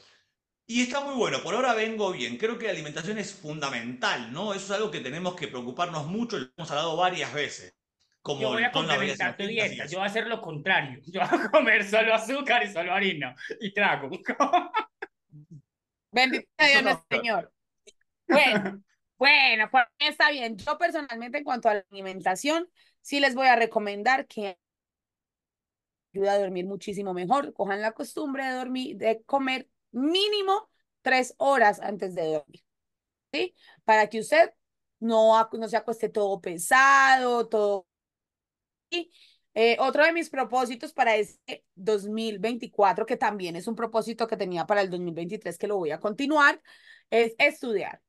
Y 0.66 0.82
está 0.84 1.02
muy 1.02 1.16
bueno, 1.16 1.42
por 1.44 1.56
ahora 1.56 1.74
vengo 1.74 2.12
bien. 2.12 2.38
Creo 2.38 2.58
que 2.58 2.66
la 2.66 2.72
alimentación 2.72 3.18
es 3.18 3.34
fundamental, 3.34 4.32
¿no? 4.32 4.54
Eso 4.54 4.66
es 4.66 4.72
algo 4.72 4.92
que 4.92 5.02
tenemos 5.02 5.36
que 5.36 5.48
preocuparnos 5.48 6.06
mucho, 6.06 6.40
lo 6.40 6.48
hemos 6.56 6.72
hablado 6.72 6.96
varias 6.96 7.34
veces. 7.34 7.76
Como 8.22 8.42
Yo 8.42 8.50
voy 8.52 8.64
a 8.64 8.72
complementar 8.72 9.36
tu 9.36 9.46
dieta. 9.46 9.86
Yo 9.86 9.98
voy 9.98 10.08
a 10.08 10.10
hacer 10.10 10.28
lo 10.28 10.40
contrario. 10.42 11.02
Yo 11.06 11.20
voy 11.20 11.40
a 11.40 11.52
comer 11.52 11.84
solo 11.84 12.14
azúcar 12.14 12.64
y 12.64 12.72
solo 12.72 12.94
harina. 12.94 13.36
Y 13.60 13.74
trago. 13.74 14.10
Bendito 16.10 16.48
sea 16.58 16.68
Dios 16.82 16.84
no. 16.84 17.06
Señor. 17.10 17.52
Bueno, 18.26 18.82
bueno, 19.24 19.70
pues 19.72 19.86
está 20.00 20.32
bien. 20.32 20.58
Yo 20.58 20.78
personalmente 20.78 21.38
en 21.38 21.46
cuanto 21.46 21.70
a 21.70 21.76
la 21.76 21.86
alimentación, 21.92 22.70
sí 23.02 23.22
les 23.22 23.36
voy 23.36 23.48
a 23.48 23.56
recomendar 23.56 24.28
que 24.28 24.60
ayuda 26.14 26.34
a 26.34 26.40
dormir 26.40 26.66
muchísimo 26.66 27.14
mejor. 27.14 27.54
Cojan 27.54 27.82
la 27.82 27.94
costumbre 27.94 28.44
de 28.46 28.52
dormir, 28.52 28.98
de 28.98 29.24
comer 29.24 29.70
mínimo 29.92 30.70
tres 31.02 31.36
horas 31.38 31.80
antes 31.80 32.16
de 32.16 32.34
dormir, 32.34 32.64
¿sí? 33.32 33.56
Para 33.86 34.10
que 34.10 34.20
usted 34.20 34.54
no, 35.00 35.50
no 35.54 35.70
se 35.70 35.78
acueste 35.78 36.10
todo 36.10 36.42
pesado, 36.42 37.48
todo. 37.48 37.88
Y, 38.90 39.10
eh, 39.54 39.78
otro 39.80 40.04
de 40.04 40.12
mis 40.12 40.30
propósitos 40.30 40.92
para 40.92 41.16
este 41.16 41.64
2024, 41.76 43.06
que 43.06 43.16
también 43.16 43.56
es 43.56 43.68
un 43.68 43.76
propósito 43.76 44.28
que 44.28 44.36
tenía 44.36 44.66
para 44.66 44.82
el 44.82 44.90
2023, 44.90 45.58
que 45.58 45.68
lo 45.68 45.78
voy 45.78 45.92
a 45.92 46.02
continuar, 46.02 46.62
es 47.10 47.36
estudiar. 47.38 48.02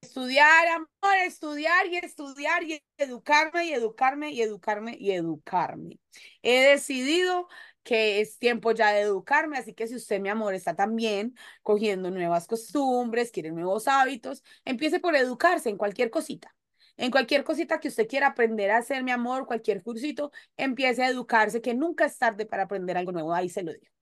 Estudiar, 0.00 0.68
amor, 0.68 1.16
estudiar 1.26 1.86
y 1.86 1.96
estudiar 1.96 2.62
y 2.62 2.82
educarme 2.98 3.66
y 3.66 3.72
educarme 3.72 4.30
y 4.30 4.42
educarme 4.42 4.96
y 4.98 5.12
educarme. 5.12 5.98
He 6.42 6.60
decidido 6.70 7.48
que 7.82 8.20
es 8.20 8.38
tiempo 8.38 8.72
ya 8.72 8.92
de 8.92 9.00
educarme, 9.00 9.58
así 9.58 9.74
que 9.74 9.86
si 9.88 9.96
usted, 9.96 10.20
mi 10.20 10.28
amor, 10.28 10.54
está 10.54 10.74
también 10.76 11.34
cogiendo 11.62 12.10
nuevas 12.10 12.46
costumbres, 12.46 13.30
quiere 13.32 13.50
nuevos 13.50 13.88
hábitos, 13.88 14.42
empiece 14.64 15.00
por 15.00 15.16
educarse 15.16 15.70
en 15.70 15.76
cualquier 15.76 16.10
cosita. 16.10 16.54
En 16.96 17.10
cualquier 17.10 17.44
cosita 17.44 17.78
que 17.80 17.88
usted 17.88 18.08
quiera 18.08 18.28
aprender 18.28 18.70
a 18.70 18.78
hacer, 18.78 19.02
mi 19.04 19.10
amor, 19.10 19.46
cualquier 19.46 19.82
cursito, 19.82 20.30
empiece 20.56 21.02
a 21.02 21.08
educarse, 21.08 21.60
que 21.60 21.74
nunca 21.74 22.06
es 22.06 22.16
tarde 22.18 22.46
para 22.46 22.64
aprender 22.64 22.96
algo 22.96 23.12
nuevo. 23.12 23.34
Ahí 23.34 23.48
se 23.48 23.62
lo 23.62 23.72
digo. 23.72 23.95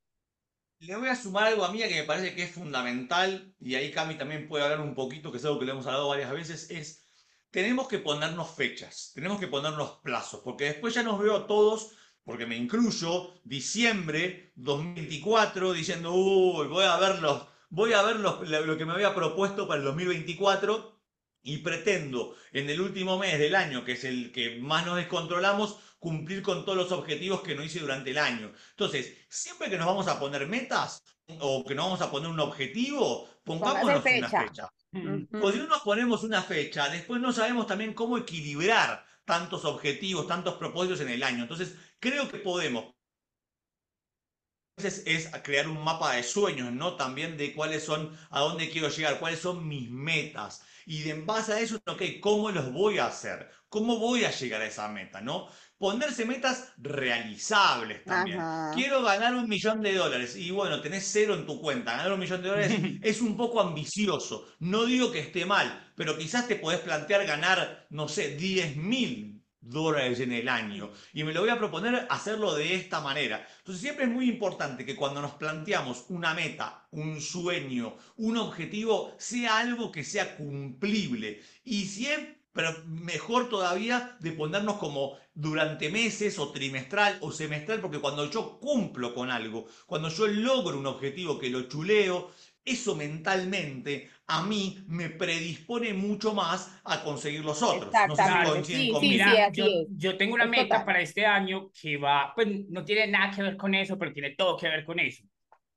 Le 0.86 0.96
voy 0.96 1.08
a 1.08 1.16
sumar 1.16 1.44
algo 1.46 1.64
a 1.64 1.72
mí 1.72 1.78
que 1.78 1.88
me 2.00 2.04
parece 2.04 2.34
que 2.34 2.42
es 2.44 2.50
fundamental, 2.52 3.54
y 3.60 3.74
ahí 3.74 3.90
Cami 3.92 4.16
también 4.16 4.48
puede 4.48 4.64
hablar 4.64 4.80
un 4.80 4.94
poquito, 4.94 5.30
que 5.30 5.38
es 5.38 5.44
algo 5.44 5.58
que 5.58 5.64
le 5.66 5.72
hemos 5.72 5.86
hablado 5.86 6.08
varias 6.08 6.30
veces, 6.32 6.70
es 6.70 7.06
tenemos 7.50 7.88
que 7.88 7.98
ponernos 8.00 8.50
fechas, 8.54 9.12
tenemos 9.14 9.38
que 9.40 9.46
ponernos 9.46 10.00
plazos, 10.02 10.40
porque 10.44 10.64
después 10.64 10.92
ya 10.94 11.02
nos 11.02 11.18
veo 11.20 11.36
a 11.36 11.46
todos, 11.46 11.92
porque 12.24 12.46
me 12.46 12.56
incluyo, 12.56 13.34
diciembre 13.44 14.52
2024, 14.56 15.72
diciendo, 15.72 16.12
uy, 16.12 16.66
voy 16.68 16.84
a 16.84 16.96
ver, 16.98 17.20
los, 17.20 17.46
voy 17.70 17.92
a 17.92 18.02
ver 18.02 18.16
los- 18.16 18.46
lo, 18.48 18.66
lo 18.66 18.76
que 18.76 18.84
me 18.86 18.92
había 18.92 19.14
propuesto 19.14 19.66
para 19.68 19.78
el 19.78 19.84
2024 19.86 20.93
y 21.44 21.58
pretendo 21.58 22.34
en 22.52 22.68
el 22.70 22.80
último 22.80 23.18
mes 23.18 23.38
del 23.38 23.54
año, 23.54 23.84
que 23.84 23.92
es 23.92 24.04
el 24.04 24.32
que 24.32 24.58
más 24.60 24.84
nos 24.84 24.96
descontrolamos, 24.96 25.78
cumplir 25.98 26.42
con 26.42 26.64
todos 26.64 26.76
los 26.76 26.92
objetivos 26.92 27.42
que 27.42 27.54
no 27.54 27.62
hice 27.62 27.80
durante 27.80 28.10
el 28.10 28.18
año. 28.18 28.52
Entonces, 28.70 29.14
siempre 29.28 29.70
que 29.70 29.76
nos 29.76 29.86
vamos 29.86 30.08
a 30.08 30.18
poner 30.18 30.46
metas 30.48 31.02
o 31.40 31.64
que 31.64 31.74
nos 31.74 31.84
vamos 31.84 32.00
a 32.00 32.10
poner 32.10 32.30
un 32.30 32.40
objetivo, 32.40 33.28
pongámonos 33.44 34.02
una 34.04 34.28
fecha. 34.28 34.72
Porque 34.90 35.52
si 35.52 35.58
no 35.58 35.66
nos 35.66 35.82
ponemos 35.82 36.24
una 36.24 36.42
fecha, 36.42 36.88
después 36.88 37.20
no 37.20 37.32
sabemos 37.32 37.66
también 37.66 37.92
cómo 37.92 38.16
equilibrar 38.16 39.04
tantos 39.26 39.64
objetivos, 39.66 40.26
tantos 40.26 40.54
propósitos 40.54 41.00
en 41.00 41.10
el 41.10 41.22
año. 41.22 41.42
Entonces, 41.42 41.76
creo 42.00 42.28
que 42.30 42.38
podemos. 42.38 42.94
Entonces 44.76 45.04
es 45.06 45.30
crear 45.42 45.68
un 45.68 45.84
mapa 45.84 46.14
de 46.16 46.22
sueños, 46.22 46.72
¿no? 46.72 46.96
También 46.96 47.36
de 47.36 47.54
cuáles 47.54 47.84
son, 47.84 48.16
a 48.30 48.40
dónde 48.40 48.70
quiero 48.70 48.88
llegar, 48.88 49.20
cuáles 49.20 49.40
son 49.40 49.68
mis 49.68 49.88
metas. 49.90 50.64
Y 50.86 51.08
en 51.10 51.26
base 51.26 51.52
a 51.52 51.60
eso, 51.60 51.80
ok, 51.86 52.02
¿cómo 52.20 52.50
los 52.50 52.72
voy 52.72 52.98
a 52.98 53.06
hacer? 53.06 53.50
¿Cómo 53.68 53.98
voy 53.98 54.24
a 54.24 54.30
llegar 54.30 54.62
a 54.62 54.66
esa 54.66 54.88
meta, 54.88 55.20
no? 55.20 55.48
ponerse 55.84 56.24
metas 56.24 56.72
realizables 56.78 58.04
también. 58.04 58.40
Ajá. 58.40 58.72
Quiero 58.74 59.02
ganar 59.02 59.34
un 59.34 59.46
millón 59.46 59.82
de 59.82 59.94
dólares 59.94 60.34
y 60.34 60.50
bueno, 60.50 60.80
tenés 60.80 61.06
cero 61.12 61.34
en 61.34 61.44
tu 61.44 61.60
cuenta. 61.60 61.96
Ganar 61.96 62.12
un 62.12 62.20
millón 62.20 62.42
de 62.42 62.48
dólares 62.48 62.72
es 63.02 63.20
un 63.20 63.36
poco 63.36 63.60
ambicioso. 63.60 64.46
No 64.60 64.86
digo 64.86 65.12
que 65.12 65.20
esté 65.20 65.44
mal, 65.44 65.92
pero 65.94 66.16
quizás 66.16 66.48
te 66.48 66.56
podés 66.56 66.80
plantear 66.80 67.26
ganar, 67.26 67.86
no 67.90 68.08
sé, 68.08 68.34
10 68.36 68.76
mil 68.76 69.33
dólares 69.64 70.20
en 70.20 70.32
el 70.32 70.48
año. 70.48 70.90
Y 71.12 71.24
me 71.24 71.32
lo 71.32 71.40
voy 71.40 71.50
a 71.50 71.58
proponer 71.58 72.06
hacerlo 72.10 72.54
de 72.54 72.74
esta 72.74 73.00
manera. 73.00 73.46
Entonces 73.58 73.82
siempre 73.82 74.04
es 74.04 74.10
muy 74.10 74.28
importante 74.28 74.84
que 74.84 74.96
cuando 74.96 75.20
nos 75.20 75.32
planteamos 75.32 76.04
una 76.08 76.34
meta, 76.34 76.86
un 76.90 77.20
sueño, 77.20 77.96
un 78.16 78.36
objetivo, 78.36 79.14
sea 79.18 79.58
algo 79.58 79.90
que 79.90 80.04
sea 80.04 80.36
cumplible. 80.36 81.42
Y 81.64 81.86
si 81.86 82.06
es 82.06 82.20
pero 82.54 82.72
mejor 82.86 83.48
todavía 83.48 84.16
de 84.20 84.30
ponernos 84.30 84.76
como 84.76 85.18
durante 85.34 85.90
meses 85.90 86.38
o 86.38 86.52
trimestral 86.52 87.18
o 87.20 87.32
semestral, 87.32 87.80
porque 87.80 87.98
cuando 87.98 88.30
yo 88.30 88.60
cumplo 88.60 89.12
con 89.12 89.28
algo, 89.32 89.66
cuando 89.86 90.08
yo 90.08 90.28
logro 90.28 90.78
un 90.78 90.86
objetivo 90.86 91.36
que 91.36 91.50
lo 91.50 91.62
chuleo, 91.62 92.30
eso 92.64 92.94
mentalmente 92.96 94.10
a 94.26 94.42
mí 94.44 94.84
me 94.88 95.10
predispone 95.10 95.92
mucho 95.94 96.34
más 96.34 96.70
a 96.84 97.02
conseguir 97.04 97.44
los 97.44 97.62
otros. 97.62 98.04
No 98.04 98.16
sé 98.16 98.30
si 98.30 98.40
sí, 98.62 98.64
sí, 98.64 98.94
conmigo. 98.94 99.04
sí, 99.18 99.18
Mira, 99.18 99.42
así 99.42 99.62
yo, 99.62 99.86
yo 99.90 100.16
tengo 100.16 100.34
una 100.34 100.46
Es 100.46 100.46
meta 100.46 100.84
total. 100.84 100.84
para 100.84 101.00
este 101.00 101.26
año 101.26 101.70
que 101.80 101.96
va, 101.96 102.32
pues 102.34 102.48
no 102.68 102.84
tiene 102.84 103.06
nada 103.08 103.34
que 103.34 103.42
ver 103.42 103.56
con 103.56 103.74
eso, 103.74 103.98
pero 103.98 104.12
tiene 104.12 104.34
todo 104.36 104.56
que 104.56 104.68
ver 104.68 104.84
con 104.84 104.98
eso. 105.00 105.24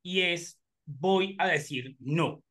Y 0.02 0.20
es, 0.22 0.60
voy 0.86 1.36
a 1.38 1.48
decir 1.48 1.96
no. 2.00 2.42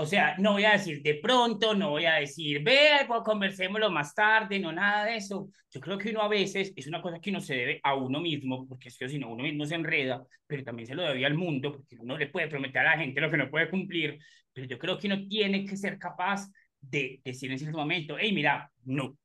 O 0.00 0.06
sea, 0.06 0.36
no 0.38 0.52
voy 0.52 0.64
a 0.64 0.72
decir 0.74 1.02
de 1.02 1.16
pronto, 1.16 1.74
no 1.74 1.90
voy 1.90 2.04
a 2.04 2.14
decir, 2.14 2.62
ve, 2.62 3.00
pues 3.08 3.20
conversémoslo 3.24 3.90
más 3.90 4.14
tarde, 4.14 4.60
no 4.60 4.70
nada 4.70 5.06
de 5.06 5.16
eso. 5.16 5.50
Yo 5.72 5.80
creo 5.80 5.98
que 5.98 6.10
uno 6.10 6.22
a 6.22 6.28
veces 6.28 6.72
es 6.76 6.86
una 6.86 7.02
cosa 7.02 7.18
que 7.18 7.30
uno 7.30 7.40
se 7.40 7.56
debe 7.56 7.80
a 7.82 7.96
uno 7.96 8.20
mismo, 8.20 8.64
porque 8.68 8.90
es 8.90 8.96
que 8.96 9.08
si 9.08 9.18
no 9.18 9.28
uno 9.28 9.42
mismo 9.42 9.66
se 9.66 9.74
enreda, 9.74 10.24
pero 10.46 10.62
también 10.62 10.86
se 10.86 10.94
lo 10.94 11.02
debe 11.02 11.26
al 11.26 11.34
mundo, 11.34 11.72
porque 11.72 11.96
uno 11.98 12.16
le 12.16 12.28
puede 12.28 12.46
prometer 12.46 12.82
a 12.82 12.92
la 12.92 12.98
gente 13.02 13.20
lo 13.20 13.28
que 13.28 13.38
no 13.38 13.50
puede 13.50 13.68
cumplir, 13.68 14.20
pero 14.52 14.68
yo 14.68 14.78
creo 14.78 14.96
que 14.98 15.08
uno 15.08 15.26
tiene 15.26 15.64
que 15.64 15.76
ser 15.76 15.98
capaz 15.98 16.46
de 16.80 17.20
decir 17.24 17.50
en 17.50 17.58
cierto 17.58 17.78
momento, 17.78 18.16
hey, 18.20 18.32
mira, 18.32 18.70
no. 18.84 19.16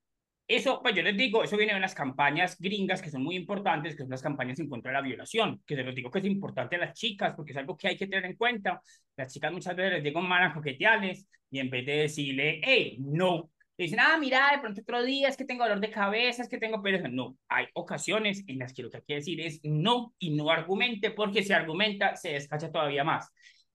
Eso, 0.47 0.81
pues 0.81 0.93
yo 0.93 1.01
les 1.01 1.15
digo, 1.15 1.43
eso 1.43 1.55
viene 1.55 1.73
de 1.73 1.79
las 1.79 1.95
campañas 1.95 2.57
gringas 2.59 3.01
que 3.01 3.09
son 3.09 3.23
muy 3.23 3.35
importantes, 3.35 3.95
que 3.95 4.03
son 4.03 4.09
las 4.09 4.21
campañas 4.21 4.59
en 4.59 4.67
contra 4.69 4.91
de 4.91 4.95
la 4.95 5.01
violación, 5.01 5.61
que 5.65 5.75
se 5.75 5.83
los 5.83 5.95
digo 5.95 6.11
que 6.11 6.19
es 6.19 6.25
importante 6.25 6.75
a 6.75 6.79
las 6.79 6.93
chicas, 6.93 7.33
porque 7.35 7.53
es 7.53 7.57
algo 7.57 7.77
que 7.77 7.87
hay 7.87 7.97
que 7.97 8.07
tener 8.07 8.25
en 8.25 8.35
cuenta. 8.35 8.81
Las 9.15 9.33
chicas 9.33 9.53
muchas 9.53 9.75
veces 9.75 9.93
les 9.93 10.03
digo 10.03 10.21
malas 10.21 10.53
coqueteales 10.53 11.27
y 11.49 11.59
en 11.59 11.69
vez 11.69 11.85
de 11.85 11.93
decirle, 11.93 12.61
hey, 12.63 12.97
no, 12.99 13.51
le 13.77 13.85
dicen, 13.85 13.99
ah, 14.01 14.17
mira, 14.19 14.51
de 14.51 14.59
pronto 14.59 14.81
otro 14.81 15.01
día 15.03 15.29
es 15.29 15.37
que 15.37 15.45
tengo 15.45 15.63
dolor 15.63 15.79
de 15.79 15.89
cabeza, 15.89 16.43
es 16.43 16.49
que 16.49 16.59
tengo 16.59 16.83
pereza. 16.83 17.07
No, 17.07 17.37
hay 17.47 17.65
ocasiones 17.73 18.43
en 18.47 18.59
las 18.59 18.71
que 18.73 18.83
lo 18.83 18.91
que 18.91 18.97
hay 18.97 19.03
que 19.07 19.15
decir 19.15 19.41
es 19.41 19.61
no 19.63 20.13
y 20.19 20.35
no 20.35 20.51
argumente, 20.51 21.09
porque 21.09 21.41
si 21.43 21.53
argumenta 21.53 22.15
se 22.15 22.33
descacha 22.33 22.71
todavía 22.71 23.03
más. 23.03 23.31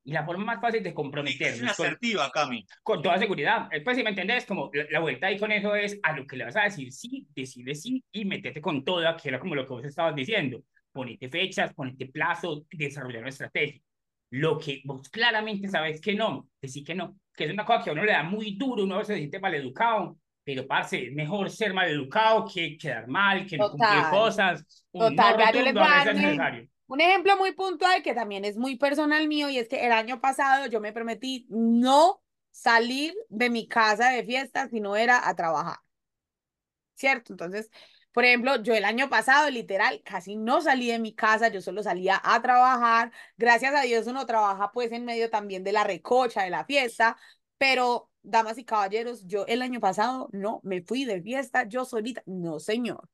Y 0.09 0.13
la 0.13 0.25
forma 0.25 0.43
más 0.43 0.59
fácil 0.63 0.83
de 0.83 0.89
Es 0.89 0.95
comprometernos 0.95 1.77
con, 1.77 1.87
asertiva, 1.87 2.31
Cami. 2.31 2.65
con 2.83 3.03
toda 3.03 3.19
seguridad. 3.19 3.69
Pues 3.85 3.95
si 3.95 4.03
me 4.03 4.09
entendés, 4.09 4.47
como 4.47 4.71
la, 4.73 4.87
la 4.91 5.01
vuelta 5.01 5.27
ahí 5.27 5.39
con 5.39 5.53
eso 5.53 5.75
es 5.75 6.01
a 6.03 6.17
lo 6.17 6.27
que 6.27 6.39
le 6.39 6.47
vas 6.47 6.57
a 6.57 6.63
decir 6.63 6.91
sí, 6.91 7.27
decirle 7.37 7.75
sí 7.75 8.03
y 8.11 8.25
metete 8.25 8.63
con 8.63 8.83
toda, 8.87 9.15
que 9.19 9.29
era 9.29 9.39
como 9.39 9.55
lo 9.55 9.67
que 9.67 9.75
vos 9.75 9.85
estabas 9.85 10.15
diciendo. 10.15 10.63
Ponete 10.93 11.29
fechas, 11.29 11.75
ponete 11.75 12.07
plazo, 12.07 12.65
desarrollar 12.71 13.21
una 13.21 13.29
estrategia. 13.29 13.83
Lo 14.31 14.57
que 14.59 14.81
vos 14.87 15.11
claramente 15.11 15.69
sabes 15.69 16.01
que 16.01 16.15
no, 16.15 16.49
decir 16.59 16.85
que 16.87 16.95
no, 16.95 17.19
que 17.37 17.45
es 17.45 17.53
una 17.53 17.67
cosa 17.67 17.85
que 17.85 17.91
a 17.91 17.93
uno 17.93 18.05
le 18.05 18.13
da 18.13 18.23
muy 18.23 18.57
duro, 18.57 18.85
uno 18.85 19.05
se 19.05 19.15
siente 19.15 19.39
maleducado, 19.39 20.19
pero 20.43 20.67
parce, 20.67 21.09
es 21.09 21.13
mejor 21.13 21.51
ser 21.51 21.75
maleducado 21.75 22.47
que 22.51 22.79
quedar 22.79 23.07
mal, 23.09 23.45
que 23.45 23.59
no 23.59 23.71
cumplir 23.71 24.05
Total. 24.05 24.11
cosas. 24.11 24.87
Un 24.91 25.15
Total, 25.15 25.37
no 25.37 25.45
rotundo 25.45 25.83
a 25.83 25.97
veces 25.99 26.15
es 26.15 26.23
necesario. 26.23 26.69
Un 26.89 27.01
ejemplo 27.01 27.37
muy 27.37 27.53
puntual 27.53 28.03
que 28.03 28.15
también 28.15 28.45
es 28.45 28.57
muy 28.57 28.77
personal 28.77 29.29
mío 29.29 29.49
y 29.51 29.59
es 29.59 29.69
que 29.69 29.87
el 29.87 29.93
año 29.93 30.21
pasado 30.21 30.67
yo 30.67 30.81
me 30.81 30.93
prometí 30.93 31.47
no 31.51 32.23
salir 32.51 33.15
de 33.29 33.51
mi 33.51 33.69
casa 33.69 34.11
de 34.11 34.25
fiesta 34.25 34.69
si 34.69 34.81
no 34.81 34.97
era 34.97 35.29
a 35.29 35.35
trabajar. 35.37 35.79
¿Cierto? 36.95 37.33
Entonces, 37.33 37.71
por 38.13 38.25
ejemplo, 38.25 38.61
yo 38.63 38.75
el 38.75 38.85
año 38.85 39.09
pasado 39.09 39.49
literal 39.51 40.03
casi 40.05 40.37
no 40.37 40.61
salí 40.61 40.89
de 40.91 40.99
mi 40.99 41.15
casa, 41.15 41.49
yo 41.49 41.61
solo 41.61 41.83
salía 41.83 42.21
a 42.25 42.43
trabajar. 42.43 43.13
Gracias 43.37 43.75
a 43.75 43.83
Dios 43.83 44.07
uno 44.07 44.27
trabaja 44.27 44.73
pues 44.73 44.91
en 44.93 45.05
medio 45.05 45.31
también 45.31 45.63
de 45.65 45.73
la 45.73 45.85
recocha, 45.85 46.43
de 46.43 46.51
la 46.51 46.65
fiesta, 46.65 47.17
pero 47.59 48.11
damas 48.23 48.59
y 48.59 48.65
caballeros, 48.65 49.25
yo 49.27 49.47
el 49.47 49.63
año 49.63 49.81
pasado 49.81 50.29
no 50.33 50.61
me 50.65 50.83
fui 50.83 51.05
de 51.05 51.23
fiesta 51.23 51.65
yo 51.69 51.85
solita, 51.85 52.23
no 52.27 52.59
señor. 52.61 53.09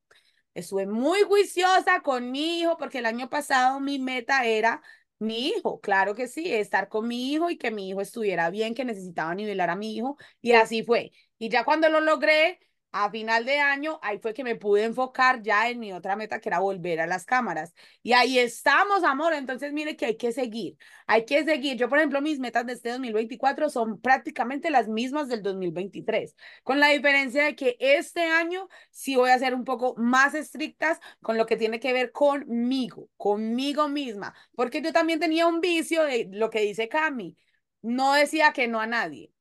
Estuve 0.55 0.87
muy 0.87 1.21
juiciosa 1.23 2.01
con 2.01 2.31
mi 2.31 2.59
hijo 2.61 2.77
porque 2.77 2.99
el 2.99 3.05
año 3.05 3.29
pasado 3.29 3.79
mi 3.81 3.99
meta 3.99 4.45
era 4.45 4.81
mi 5.19 5.49
hijo, 5.49 5.79
claro 5.81 6.15
que 6.15 6.27
sí, 6.27 6.53
estar 6.53 6.89
con 6.89 7.07
mi 7.07 7.31
hijo 7.33 7.49
y 7.51 7.57
que 7.57 7.71
mi 7.71 7.89
hijo 7.89 8.01
estuviera 8.01 8.49
bien, 8.49 8.73
que 8.75 8.85
necesitaba 8.85 9.35
nivelar 9.35 9.69
a 9.69 9.75
mi 9.75 9.95
hijo 9.95 10.17
y 10.41 10.53
así 10.53 10.83
fue. 10.83 11.11
Y 11.37 11.49
ya 11.49 11.65
cuando 11.65 11.89
lo 11.89 12.01
logré, 12.01 12.59
a 12.97 13.11
final 13.11 13.43
de 13.43 13.59
año, 13.59 13.99
ahí 14.01 14.19
fue 14.19 14.33
que 14.33 14.45
me 14.45 14.55
pude 14.55 14.85
enfocar 14.85 15.41
ya 15.41 15.69
en 15.69 15.79
mi 15.79 15.91
otra 15.91 16.15
meta, 16.15 16.39
que 16.39 16.47
era 16.47 16.59
volver 16.59 17.01
a 17.01 17.07
las 17.07 17.25
cámaras. 17.25 17.73
Y 18.01 18.13
ahí 18.13 18.39
estamos, 18.39 19.03
amor. 19.03 19.33
Entonces, 19.33 19.73
mire 19.73 19.97
que 19.97 20.05
hay 20.05 20.15
que 20.15 20.31
seguir, 20.31 20.77
hay 21.05 21.25
que 21.25 21.43
seguir. 21.43 21.75
Yo, 21.77 21.89
por 21.89 21.97
ejemplo, 21.97 22.21
mis 22.21 22.39
metas 22.39 22.65
de 22.65 22.71
este 22.71 22.89
2024 22.91 23.69
son 23.69 23.99
prácticamente 23.99 24.69
las 24.69 24.87
mismas 24.87 25.27
del 25.27 25.43
2023, 25.43 26.35
con 26.63 26.79
la 26.79 26.87
diferencia 26.87 27.43
de 27.43 27.55
que 27.57 27.75
este 27.81 28.21
año 28.23 28.69
sí 28.91 29.17
voy 29.17 29.31
a 29.31 29.39
ser 29.39 29.53
un 29.55 29.65
poco 29.65 29.93
más 29.97 30.33
estrictas 30.33 30.99
con 31.21 31.37
lo 31.37 31.45
que 31.45 31.57
tiene 31.57 31.81
que 31.81 31.91
ver 31.91 32.13
conmigo, 32.13 33.09
conmigo 33.17 33.89
misma, 33.89 34.33
porque 34.55 34.81
yo 34.81 34.93
también 34.93 35.19
tenía 35.19 35.47
un 35.47 35.59
vicio 35.59 36.03
de 36.05 36.29
lo 36.31 36.49
que 36.49 36.61
dice 36.61 36.87
Cami, 36.87 37.35
no 37.81 38.13
decía 38.13 38.53
que 38.53 38.67
no 38.69 38.79
a 38.79 38.87
nadie. 38.87 39.34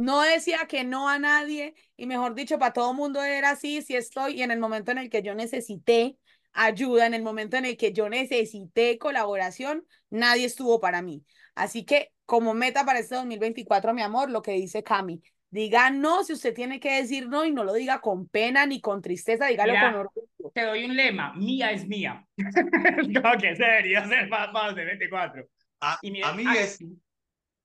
No 0.00 0.22
decía 0.22 0.60
que 0.66 0.82
no 0.82 1.10
a 1.10 1.18
nadie 1.18 1.74
y 1.94 2.06
mejor 2.06 2.34
dicho, 2.34 2.58
para 2.58 2.72
todo 2.72 2.94
mundo 2.94 3.22
era 3.22 3.50
así, 3.50 3.82
si 3.82 3.96
estoy 3.96 4.38
y 4.38 4.42
en 4.42 4.50
el 4.50 4.58
momento 4.58 4.90
en 4.90 4.96
el 4.96 5.10
que 5.10 5.22
yo 5.22 5.34
necesité 5.34 6.16
ayuda, 6.54 7.04
en 7.06 7.12
el 7.12 7.22
momento 7.22 7.58
en 7.58 7.66
el 7.66 7.76
que 7.76 7.92
yo 7.92 8.08
necesité 8.08 8.96
colaboración, 8.96 9.86
nadie 10.08 10.46
estuvo 10.46 10.80
para 10.80 11.02
mí. 11.02 11.22
Así 11.54 11.84
que 11.84 12.12
como 12.24 12.54
meta 12.54 12.86
para 12.86 12.98
este 12.98 13.14
2024, 13.16 13.92
mi 13.92 14.00
amor, 14.00 14.30
lo 14.30 14.40
que 14.40 14.52
dice 14.52 14.82
Cami, 14.82 15.20
diga 15.50 15.90
no 15.90 16.24
si 16.24 16.32
usted 16.32 16.54
tiene 16.54 16.80
que 16.80 16.92
decir 16.92 17.28
no 17.28 17.44
y 17.44 17.50
no 17.50 17.62
lo 17.62 17.74
diga 17.74 18.00
con 18.00 18.26
pena 18.26 18.64
ni 18.64 18.80
con 18.80 19.02
tristeza, 19.02 19.48
dígalo 19.48 19.74
Ya. 19.74 19.82
con 19.82 19.94
orgullo. 19.96 20.52
Te 20.54 20.62
doy 20.62 20.86
un 20.86 20.96
lema, 20.96 21.34
mía 21.34 21.72
es 21.72 21.86
mía. 21.86 22.26
Como 23.22 23.38
que 23.38 23.54
ser 23.54 24.28
más, 24.30 24.50
más 24.50 24.74
de 24.74 24.84
24. 24.86 25.46
A, 25.82 25.98
Y 26.00 26.10
mira, 26.10 26.28
a 26.30 26.32
mí 26.32 26.44
es. 26.56 26.80
No, 26.80 26.96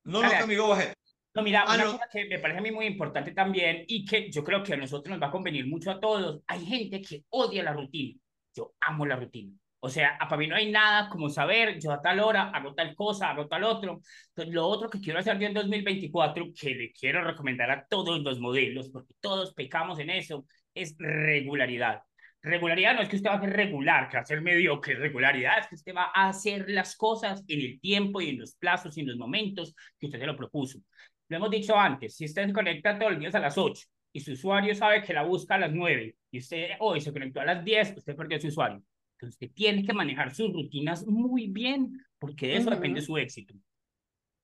no, 0.04 0.22
Dale, 0.22 0.38
Cami, 0.40 0.56
go 0.58 0.74
ahead. 0.74 0.94
No, 1.36 1.44
mira, 1.44 1.64
Ah, 1.68 1.76
una 1.76 1.84
no. 1.86 1.92
cosa 1.94 2.08
que 2.12 2.26
me 2.26 2.40
parece 2.40 2.60
a 2.60 2.62
mí 2.62 2.72
muy 2.72 2.86
importante 2.86 3.32
también 3.32 3.84
y 3.88 4.06
que 4.06 4.32
yo 4.32 4.44
creo 4.44 4.64
que 4.64 4.74
a 4.74 4.78
nosotros 4.78 5.12
nos 5.12 5.22
va 5.22 5.28
a 5.28 5.32
convenir 5.32 5.68
mucho 5.68 5.92
a 5.92 6.00
todos, 6.00 6.42
hay 6.48 6.66
gente 6.66 7.02
que 7.02 7.24
odia 7.30 7.62
la 7.64 7.74
rutina. 7.74 8.18
Yo 8.56 8.74
amo 8.82 9.06
la 9.06 9.18
rutina. 9.18 9.52
O 9.82 9.90
sea, 9.90 10.18
para 10.18 10.38
mí 10.38 10.48
no 10.48 10.56
hay 10.56 10.72
nada 10.72 11.10
como 11.10 11.30
saber, 11.30 11.78
yo 11.80 11.92
a 11.92 12.02
tal 12.02 12.20
hora 12.20 12.50
hago 12.50 12.74
tal 12.74 12.96
cosa, 12.96 13.30
hago 13.30 13.48
tal 13.48 13.64
otro. 13.66 14.02
Entonces, 14.30 14.54
lo 14.54 14.66
otro 14.66 14.90
que 14.90 15.00
quiero 15.00 15.20
hacer 15.20 15.38
yo 15.38 15.46
en 15.48 15.54
2024, 15.54 16.46
que 16.60 16.74
le 16.74 16.92
quiero 16.92 17.24
recomendar 17.24 17.70
a 17.70 17.86
todos 17.86 18.20
los 18.24 18.40
modelos, 18.40 18.90
porque 18.90 19.14
todos 19.20 19.54
pecamos 19.54 20.00
en 20.00 20.10
eso, 20.10 20.46
es 20.74 20.96
regularidad. 20.98 22.02
Regularidad 22.42 22.96
no 22.96 23.02
es 23.02 23.10
que 23.10 23.16
usted 23.16 23.30
va 23.30 23.36
a 23.36 23.42
ser 23.42 23.54
regular, 23.54 24.08
que 24.08 24.18
va 24.18 24.22
a 24.22 24.26
ser 24.26 24.42
mediocre. 24.42 24.96
Regularidad 24.96 25.60
es 25.60 25.68
que 25.68 25.76
usted 25.76 25.96
va 25.96 26.12
a 26.14 26.30
hacer 26.30 26.66
las 26.70 26.96
cosas 26.96 27.44
en 27.48 27.60
el 27.60 27.80
tiempo 27.80 28.22
y 28.22 28.30
en 28.30 28.40
los 28.40 28.56
plazos 28.56 28.96
y 28.98 29.02
en 29.02 29.08
los 29.08 29.18
momentos 29.18 29.76
que 30.00 30.06
usted 30.08 30.20
se 30.20 30.28
lo 30.28 30.36
propuso. 30.36 30.80
Lo 31.30 31.38
hemos 31.38 31.50
dicho 31.50 31.76
antes, 31.78 32.16
si 32.16 32.26
usted 32.26 32.48
se 32.48 32.54
conecta 32.54 32.98
todos 32.98 33.12
los 33.14 33.20
días 33.20 33.36
a 33.36 33.40
las 33.40 33.58
8 33.58 33.88
y 34.14 34.20
su 34.20 34.34
usuario 34.34 34.76
sabe 34.76 35.02
que 35.04 35.14
la 35.14 35.24
busca 35.24 35.56
a 35.56 35.60
las 35.60 35.72
9 35.74 36.16
y 36.32 36.40
usted 36.40 36.70
hoy 36.80 37.02
se 37.02 37.12
conectó 37.12 37.42
a 37.42 37.46
las 37.46 37.64
10, 37.66 37.94
usted 37.98 38.16
perdió 38.16 38.40
su 38.40 38.48
usuario. 38.48 38.84
Entonces 39.16 39.36
usted 39.36 39.52
tiene 39.56 39.84
que 39.86 39.94
manejar 39.94 40.34
sus 40.36 40.52
rutinas 40.54 41.06
muy 41.08 41.48
bien 41.48 42.00
porque 42.20 42.48
de 42.48 42.58
eso 42.58 42.70
Ujú. 42.70 42.76
depende 42.76 43.02
su 43.02 43.18
éxito. 43.18 43.54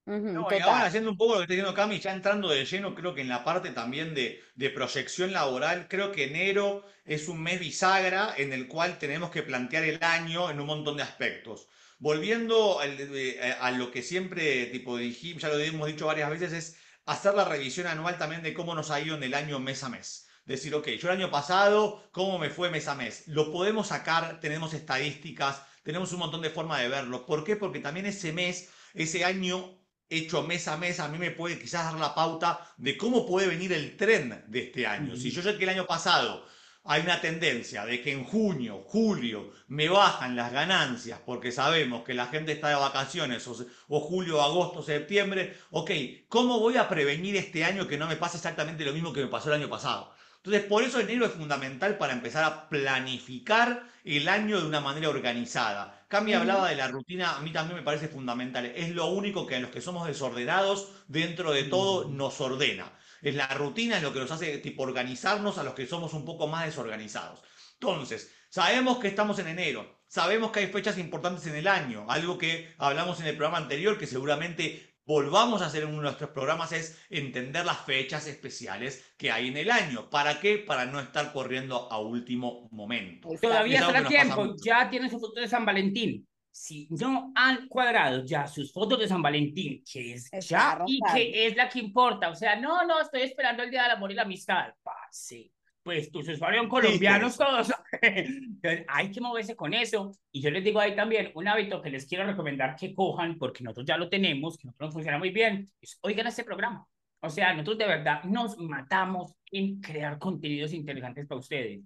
Ujú, 0.05 0.45
No, 0.45 0.51
y 0.53 0.59
ahora 0.59 0.85
haciendo 0.85 1.11
un 1.11 1.17
poco 1.17 1.33
lo 1.33 1.37
que 1.39 1.43
está 1.43 1.53
diciendo 1.53 1.73
Cami, 1.75 1.99
ya 1.99 2.13
entrando 2.13 2.47
de 2.49 2.65
lleno, 2.65 2.95
creo 2.95 3.13
que 3.13 3.21
en 3.21 3.27
la 3.29 3.43
parte 3.43 3.71
también 3.71 4.13
de, 4.15 4.41
de 4.55 4.69
proyección 4.69 5.31
laboral, 5.33 5.87
creo 5.89 6.11
que 6.11 6.25
enero 6.25 6.85
es 7.05 7.27
un 7.27 7.41
mes 7.43 7.59
bisagra 7.59 8.33
en 8.37 8.53
el 8.53 8.67
cual 8.67 8.97
tenemos 8.97 9.29
que 9.29 9.43
plantear 9.43 9.83
el 9.83 9.99
año 10.01 10.49
en 10.49 10.59
un 10.61 10.67
montón 10.67 10.97
de 10.97 11.03
aspectos. 11.03 11.67
Volviendo 12.01 12.79
al- 12.79 12.97
eh, 12.99 13.55
a 13.59 13.69
lo 13.69 13.91
que 13.91 14.01
siempre 14.01 14.65
tipo 14.65 14.97
dijimos, 14.97 15.43
ya 15.43 15.49
lo 15.49 15.59
hemos 15.59 15.87
dicho 15.87 16.07
varias 16.07 16.31
veces, 16.31 16.51
es 16.51 16.75
hacer 17.05 17.35
la 17.35 17.45
revisión 17.45 17.85
anual 17.85 18.17
también 18.17 18.41
de 18.41 18.55
cómo 18.55 18.73
nos 18.73 18.89
ha 18.89 18.99
ido 18.99 19.15
en 19.15 19.21
el 19.21 19.35
año 19.35 19.59
mes 19.59 19.83
a 19.83 19.89
mes. 19.89 20.27
Decir, 20.45 20.73
ok, 20.73 20.87
yo 20.99 21.09
el 21.11 21.17
año 21.19 21.29
pasado, 21.29 22.09
¿cómo 22.11 22.39
me 22.39 22.49
fue 22.49 22.71
mes 22.71 22.87
a 22.87 22.95
mes? 22.95 23.27
Lo 23.27 23.51
podemos 23.51 23.89
sacar, 23.89 24.39
tenemos 24.39 24.73
estadísticas, 24.73 25.61
tenemos 25.83 26.11
un 26.11 26.19
montón 26.19 26.41
de 26.41 26.49
formas 26.49 26.81
de 26.81 26.89
verlo. 26.89 27.23
¿Por 27.27 27.43
qué? 27.43 27.55
Porque 27.55 27.77
también 27.79 28.07
ese 28.07 28.33
mes, 28.33 28.69
ese 28.95 29.23
año 29.23 29.77
hecho 30.09 30.41
mes 30.41 30.67
a 30.67 30.77
mes, 30.77 30.99
a 30.99 31.07
mí 31.07 31.19
me 31.19 31.29
puede 31.29 31.59
quizás 31.59 31.85
dar 31.85 31.99
la 31.99 32.15
pauta 32.15 32.67
de 32.77 32.97
cómo 32.97 33.27
puede 33.27 33.45
venir 33.47 33.73
el 33.73 33.95
tren 33.95 34.43
de 34.47 34.59
este 34.63 34.87
año. 34.87 35.15
Si 35.15 35.29
yo 35.29 35.43
sé 35.43 35.55
que 35.55 35.65
el 35.65 35.69
año 35.69 35.85
pasado 35.85 36.43
hay 36.83 37.01
una 37.01 37.21
tendencia 37.21 37.85
de 37.85 38.01
que 38.01 38.11
en 38.11 38.23
junio, 38.23 38.83
julio 38.87 39.51
me 39.67 39.89
bajan 39.89 40.35
las 40.35 40.51
ganancias 40.51 41.19
porque 41.25 41.51
sabemos 41.51 42.03
que 42.03 42.13
la 42.13 42.27
gente 42.27 42.53
está 42.53 42.69
de 42.69 42.75
vacaciones 42.75 43.47
o, 43.47 43.55
o, 43.87 43.99
julio, 43.99 44.41
agosto, 44.41 44.81
septiembre, 44.81 45.57
ok, 45.69 45.91
¿cómo 46.27 46.59
voy 46.59 46.77
a 46.77 46.89
prevenir 46.89 47.35
este 47.35 47.63
año 47.63 47.87
que 47.87 47.97
no 47.97 48.07
me 48.07 48.15
pase 48.15 48.37
exactamente 48.37 48.85
lo 48.85 48.93
mismo 48.93 49.13
que 49.13 49.21
me 49.21 49.27
pasó 49.27 49.49
el 49.49 49.61
año 49.61 49.69
pasado? 49.69 50.11
Entonces, 50.43 50.63
por 50.63 50.81
eso 50.81 50.99
enero 50.99 51.25
es 51.27 51.33
fundamental 51.33 51.99
para 51.99 52.13
empezar 52.13 52.43
a 52.43 52.67
planificar 52.67 53.83
el 54.03 54.27
año 54.27 54.59
de 54.59 54.65
una 54.65 54.81
manera 54.81 55.09
organizada. 55.09 56.03
Cami 56.07 56.33
hablaba 56.33 56.67
de 56.69 56.75
la 56.75 56.87
rutina, 56.87 57.35
a 57.37 57.41
mí 57.41 57.51
también 57.51 57.77
me 57.77 57.83
parece 57.83 58.07
fundamental. 58.07 58.65
Es 58.65 58.89
lo 58.89 59.05
único 59.07 59.45
que 59.45 59.57
a 59.57 59.59
los 59.59 59.69
que 59.69 59.81
somos 59.81 60.07
desordenados, 60.07 60.89
dentro 61.07 61.51
de 61.51 61.65
todo, 61.65 62.09
nos 62.09 62.41
ordena. 62.41 62.91
Es 63.21 63.35
la 63.35 63.47
rutina, 63.47 63.97
es 63.97 64.03
lo 64.03 64.13
que 64.13 64.19
nos 64.19 64.31
hace 64.31 64.57
tipo 64.59 64.83
organizarnos 64.83 65.57
a 65.57 65.63
los 65.63 65.73
que 65.73 65.87
somos 65.87 66.13
un 66.13 66.25
poco 66.25 66.47
más 66.47 66.65
desorganizados. 66.65 67.41
Entonces, 67.73 68.33
sabemos 68.49 68.99
que 68.99 69.07
estamos 69.07 69.39
en 69.39 69.47
enero, 69.47 70.01
sabemos 70.07 70.51
que 70.51 70.59
hay 70.59 70.67
fechas 70.67 70.97
importantes 70.97 71.47
en 71.47 71.55
el 71.55 71.67
año, 71.67 72.05
algo 72.09 72.37
que 72.37 72.73
hablamos 72.77 73.19
en 73.19 73.27
el 73.27 73.37
programa 73.37 73.57
anterior, 73.57 73.97
que 73.97 74.07
seguramente 74.07 74.91
volvamos 75.05 75.61
a 75.61 75.65
hacer 75.65 75.83
en 75.83 75.89
uno 75.89 75.97
de 75.97 76.03
nuestros 76.03 76.29
programas 76.29 76.71
es 76.71 76.99
entender 77.09 77.65
las 77.65 77.79
fechas 77.79 78.27
especiales 78.27 79.13
que 79.17 79.31
hay 79.31 79.47
en 79.47 79.57
el 79.57 79.71
año. 79.71 80.09
¿Para 80.09 80.39
qué? 80.39 80.57
Para 80.57 80.85
no 80.85 80.99
estar 80.99 81.33
corriendo 81.33 81.91
a 81.91 81.99
último 81.99 82.69
momento. 82.71 83.29
Todavía 83.41 83.79
está 83.79 84.07
tiempo, 84.07 84.55
ya 84.63 84.89
tienen 84.89 85.09
su 85.09 85.19
foto 85.19 85.39
de 85.39 85.47
San 85.47 85.65
Valentín. 85.65 86.27
Si 86.51 86.87
no 86.91 87.31
han 87.35 87.67
cuadrado 87.67 88.25
ya 88.25 88.45
sus 88.45 88.73
fotos 88.73 88.99
de 88.99 89.07
San 89.07 89.21
Valentín, 89.21 89.83
que 89.89 90.13
es 90.13 90.29
ya 90.47 90.83
y 90.85 90.99
que 91.13 91.47
es 91.47 91.55
la 91.55 91.69
que 91.69 91.79
importa, 91.79 92.29
o 92.29 92.35
sea, 92.35 92.55
no, 92.57 92.85
no, 92.85 93.01
estoy 93.01 93.21
esperando 93.21 93.63
el 93.63 93.71
Día 93.71 93.83
del 93.83 93.91
Amor 93.91 94.11
y 94.11 94.15
la 94.15 94.23
Amistad. 94.23 94.73
sí 95.11 95.51
pues 95.83 96.11
tus 96.11 96.27
usuarios 96.27 96.67
colombianos 96.67 97.37
todos, 97.37 97.71
hay 98.87 99.11
que 99.11 99.21
moverse 99.21 99.55
con 99.55 99.73
eso. 99.73 100.11
Y 100.31 100.41
yo 100.41 100.51
les 100.51 100.63
digo 100.63 100.79
ahí 100.79 100.95
también, 100.95 101.31
un 101.33 101.47
hábito 101.47 101.81
que 101.81 101.89
les 101.89 102.05
quiero 102.05 102.25
recomendar 102.25 102.75
que 102.75 102.93
cojan, 102.93 103.37
porque 103.37 103.63
nosotros 103.63 103.87
ya 103.87 103.97
lo 103.97 104.09
tenemos, 104.09 104.57
que 104.57 104.67
nosotros 104.67 104.93
funciona 104.93 105.17
muy 105.17 105.31
bien, 105.31 105.71
es 105.81 105.97
oigan 106.01 106.27
este 106.27 106.43
programa. 106.43 106.87
O 107.23 107.29
sea, 107.29 107.53
nosotros 107.53 107.77
de 107.77 107.87
verdad 107.87 108.23
nos 108.23 108.57
matamos 108.57 109.35
en 109.51 109.79
crear 109.79 110.17
contenidos 110.17 110.73
interesantes 110.73 111.27
para 111.27 111.39
ustedes. 111.39 111.81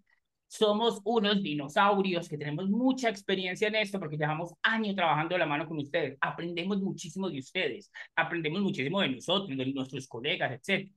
Somos 0.47 1.01
unos 1.03 1.41
dinosaurios 1.41 2.29
que 2.29 2.37
tenemos 2.37 2.69
mucha 2.69 3.09
experiencia 3.09 3.67
en 3.67 3.75
esto 3.75 3.99
porque 3.99 4.17
llevamos 4.17 4.53
años 4.61 4.95
trabajando 4.95 5.35
de 5.35 5.39
la 5.39 5.45
mano 5.45 5.67
con 5.67 5.77
ustedes. 5.79 6.17
Aprendemos 6.21 6.81
muchísimo 6.81 7.29
de 7.29 7.39
ustedes, 7.39 7.91
aprendemos 8.15 8.61
muchísimo 8.61 9.01
de 9.01 9.09
nosotros, 9.09 9.57
de 9.57 9.65
nuestros 9.73 10.07
colegas, 10.07 10.51
etc 10.51 10.89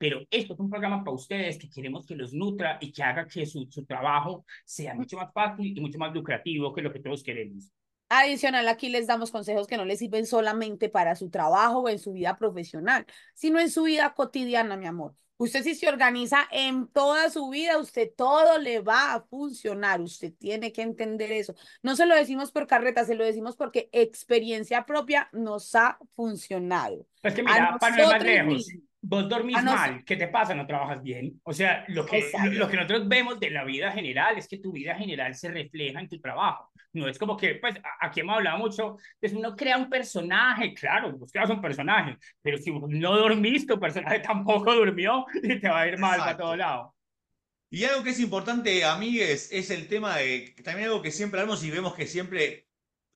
pero 0.00 0.22
esto 0.30 0.54
es 0.54 0.58
un 0.58 0.70
programa 0.70 1.04
para 1.04 1.14
ustedes 1.14 1.58
que 1.58 1.68
queremos 1.68 2.06
que 2.06 2.14
los 2.14 2.32
nutra 2.32 2.78
y 2.80 2.90
que 2.90 3.02
haga 3.02 3.26
que 3.26 3.44
su, 3.44 3.68
su 3.70 3.84
trabajo 3.84 4.46
sea 4.64 4.94
mucho 4.94 5.18
más 5.18 5.30
fácil 5.30 5.76
y 5.76 5.78
mucho 5.78 5.98
más 5.98 6.14
lucrativo 6.14 6.72
que 6.72 6.80
lo 6.80 6.90
que 6.90 7.00
todos 7.00 7.22
queremos. 7.22 7.70
Adicional, 8.08 8.66
aquí 8.66 8.88
les 8.88 9.06
damos 9.06 9.30
consejos 9.30 9.66
que 9.66 9.76
no 9.76 9.84
les 9.84 9.98
sirven 9.98 10.24
solamente 10.24 10.88
para 10.88 11.16
su 11.16 11.28
trabajo 11.28 11.80
o 11.80 11.88
en 11.90 11.98
su 11.98 12.14
vida 12.14 12.38
profesional, 12.38 13.04
sino 13.34 13.60
en 13.60 13.70
su 13.70 13.82
vida 13.82 14.14
cotidiana, 14.14 14.78
mi 14.78 14.86
amor. 14.86 15.14
Usted 15.40 15.62
si 15.62 15.74
se 15.74 15.88
organiza 15.88 16.46
en 16.50 16.86
toda 16.88 17.30
su 17.30 17.48
vida, 17.48 17.78
usted 17.78 18.10
todo 18.14 18.58
le 18.58 18.80
va 18.80 19.14
a 19.14 19.22
funcionar. 19.22 20.02
Usted 20.02 20.34
tiene 20.38 20.70
que 20.70 20.82
entender 20.82 21.32
eso. 21.32 21.54
No 21.82 21.96
se 21.96 22.04
lo 22.04 22.14
decimos 22.14 22.52
por 22.52 22.66
carreta, 22.66 23.06
se 23.06 23.14
lo 23.14 23.24
decimos 23.24 23.56
porque 23.56 23.88
experiencia 23.92 24.84
propia 24.84 25.30
nos 25.32 25.74
ha 25.74 25.98
funcionado. 26.12 27.06
Pues 27.22 27.32
que 27.32 27.42
mira, 27.42 27.78
para 27.80 27.96
no 27.96 28.02
ir 28.02 28.08
más 28.08 28.22
lejos, 28.22 28.66
vos 29.02 29.28
dormís 29.28 29.56
ah, 29.56 29.62
mal, 29.62 30.04
¿qué 30.04 30.16
te 30.16 30.28
pasa? 30.28 30.54
No 30.54 30.66
trabajas 30.66 31.02
bien. 31.02 31.40
O 31.44 31.52
sea, 31.52 31.84
lo 31.88 32.04
que, 32.04 32.30
lo, 32.52 32.68
que 32.68 32.76
nosotros 32.76 33.08
vemos 33.08 33.40
de 33.40 33.50
la 33.50 33.64
vida 33.64 33.90
general 33.92 34.36
es 34.36 34.46
que 34.46 34.58
tu 34.58 34.72
vida 34.72 34.94
general 34.94 35.34
se 35.34 35.50
refleja 35.50 36.00
en 36.00 36.08
tu 36.08 36.20
trabajo. 36.20 36.70
No 36.92 37.08
es 37.08 37.18
como 37.18 37.36
que, 37.36 37.54
pues, 37.54 37.76
aquí 38.00 38.20
hemos 38.20 38.36
hablado 38.36 38.58
mucho, 38.58 38.98
pues 39.18 39.32
uno 39.32 39.56
crea 39.56 39.78
un 39.78 39.88
personaje, 39.88 40.74
claro, 40.74 41.12
vos 41.16 41.32
creas 41.32 41.50
un 41.50 41.60
personaje, 41.60 42.16
pero 42.42 42.58
si 42.58 42.70
no 42.72 43.16
dormís, 43.16 43.66
tu 43.66 43.78
personaje 43.78 44.20
tampoco 44.20 44.74
durmió 44.74 45.24
y 45.42 45.58
te 45.60 45.68
va 45.68 45.80
a 45.80 45.88
ir 45.88 45.98
mal 45.98 46.18
para 46.18 46.36
todo 46.36 46.56
lado. 46.56 46.94
Y 47.72 47.84
algo 47.84 48.02
que 48.02 48.10
es 48.10 48.18
importante, 48.18 48.84
amigues, 48.84 49.50
es 49.52 49.70
el 49.70 49.86
tema 49.86 50.16
de, 50.16 50.56
también 50.64 50.88
algo 50.88 51.02
que 51.02 51.12
siempre 51.12 51.40
hablamos 51.40 51.62
y 51.62 51.70
vemos 51.70 51.94
que 51.94 52.08
siempre 52.08 52.66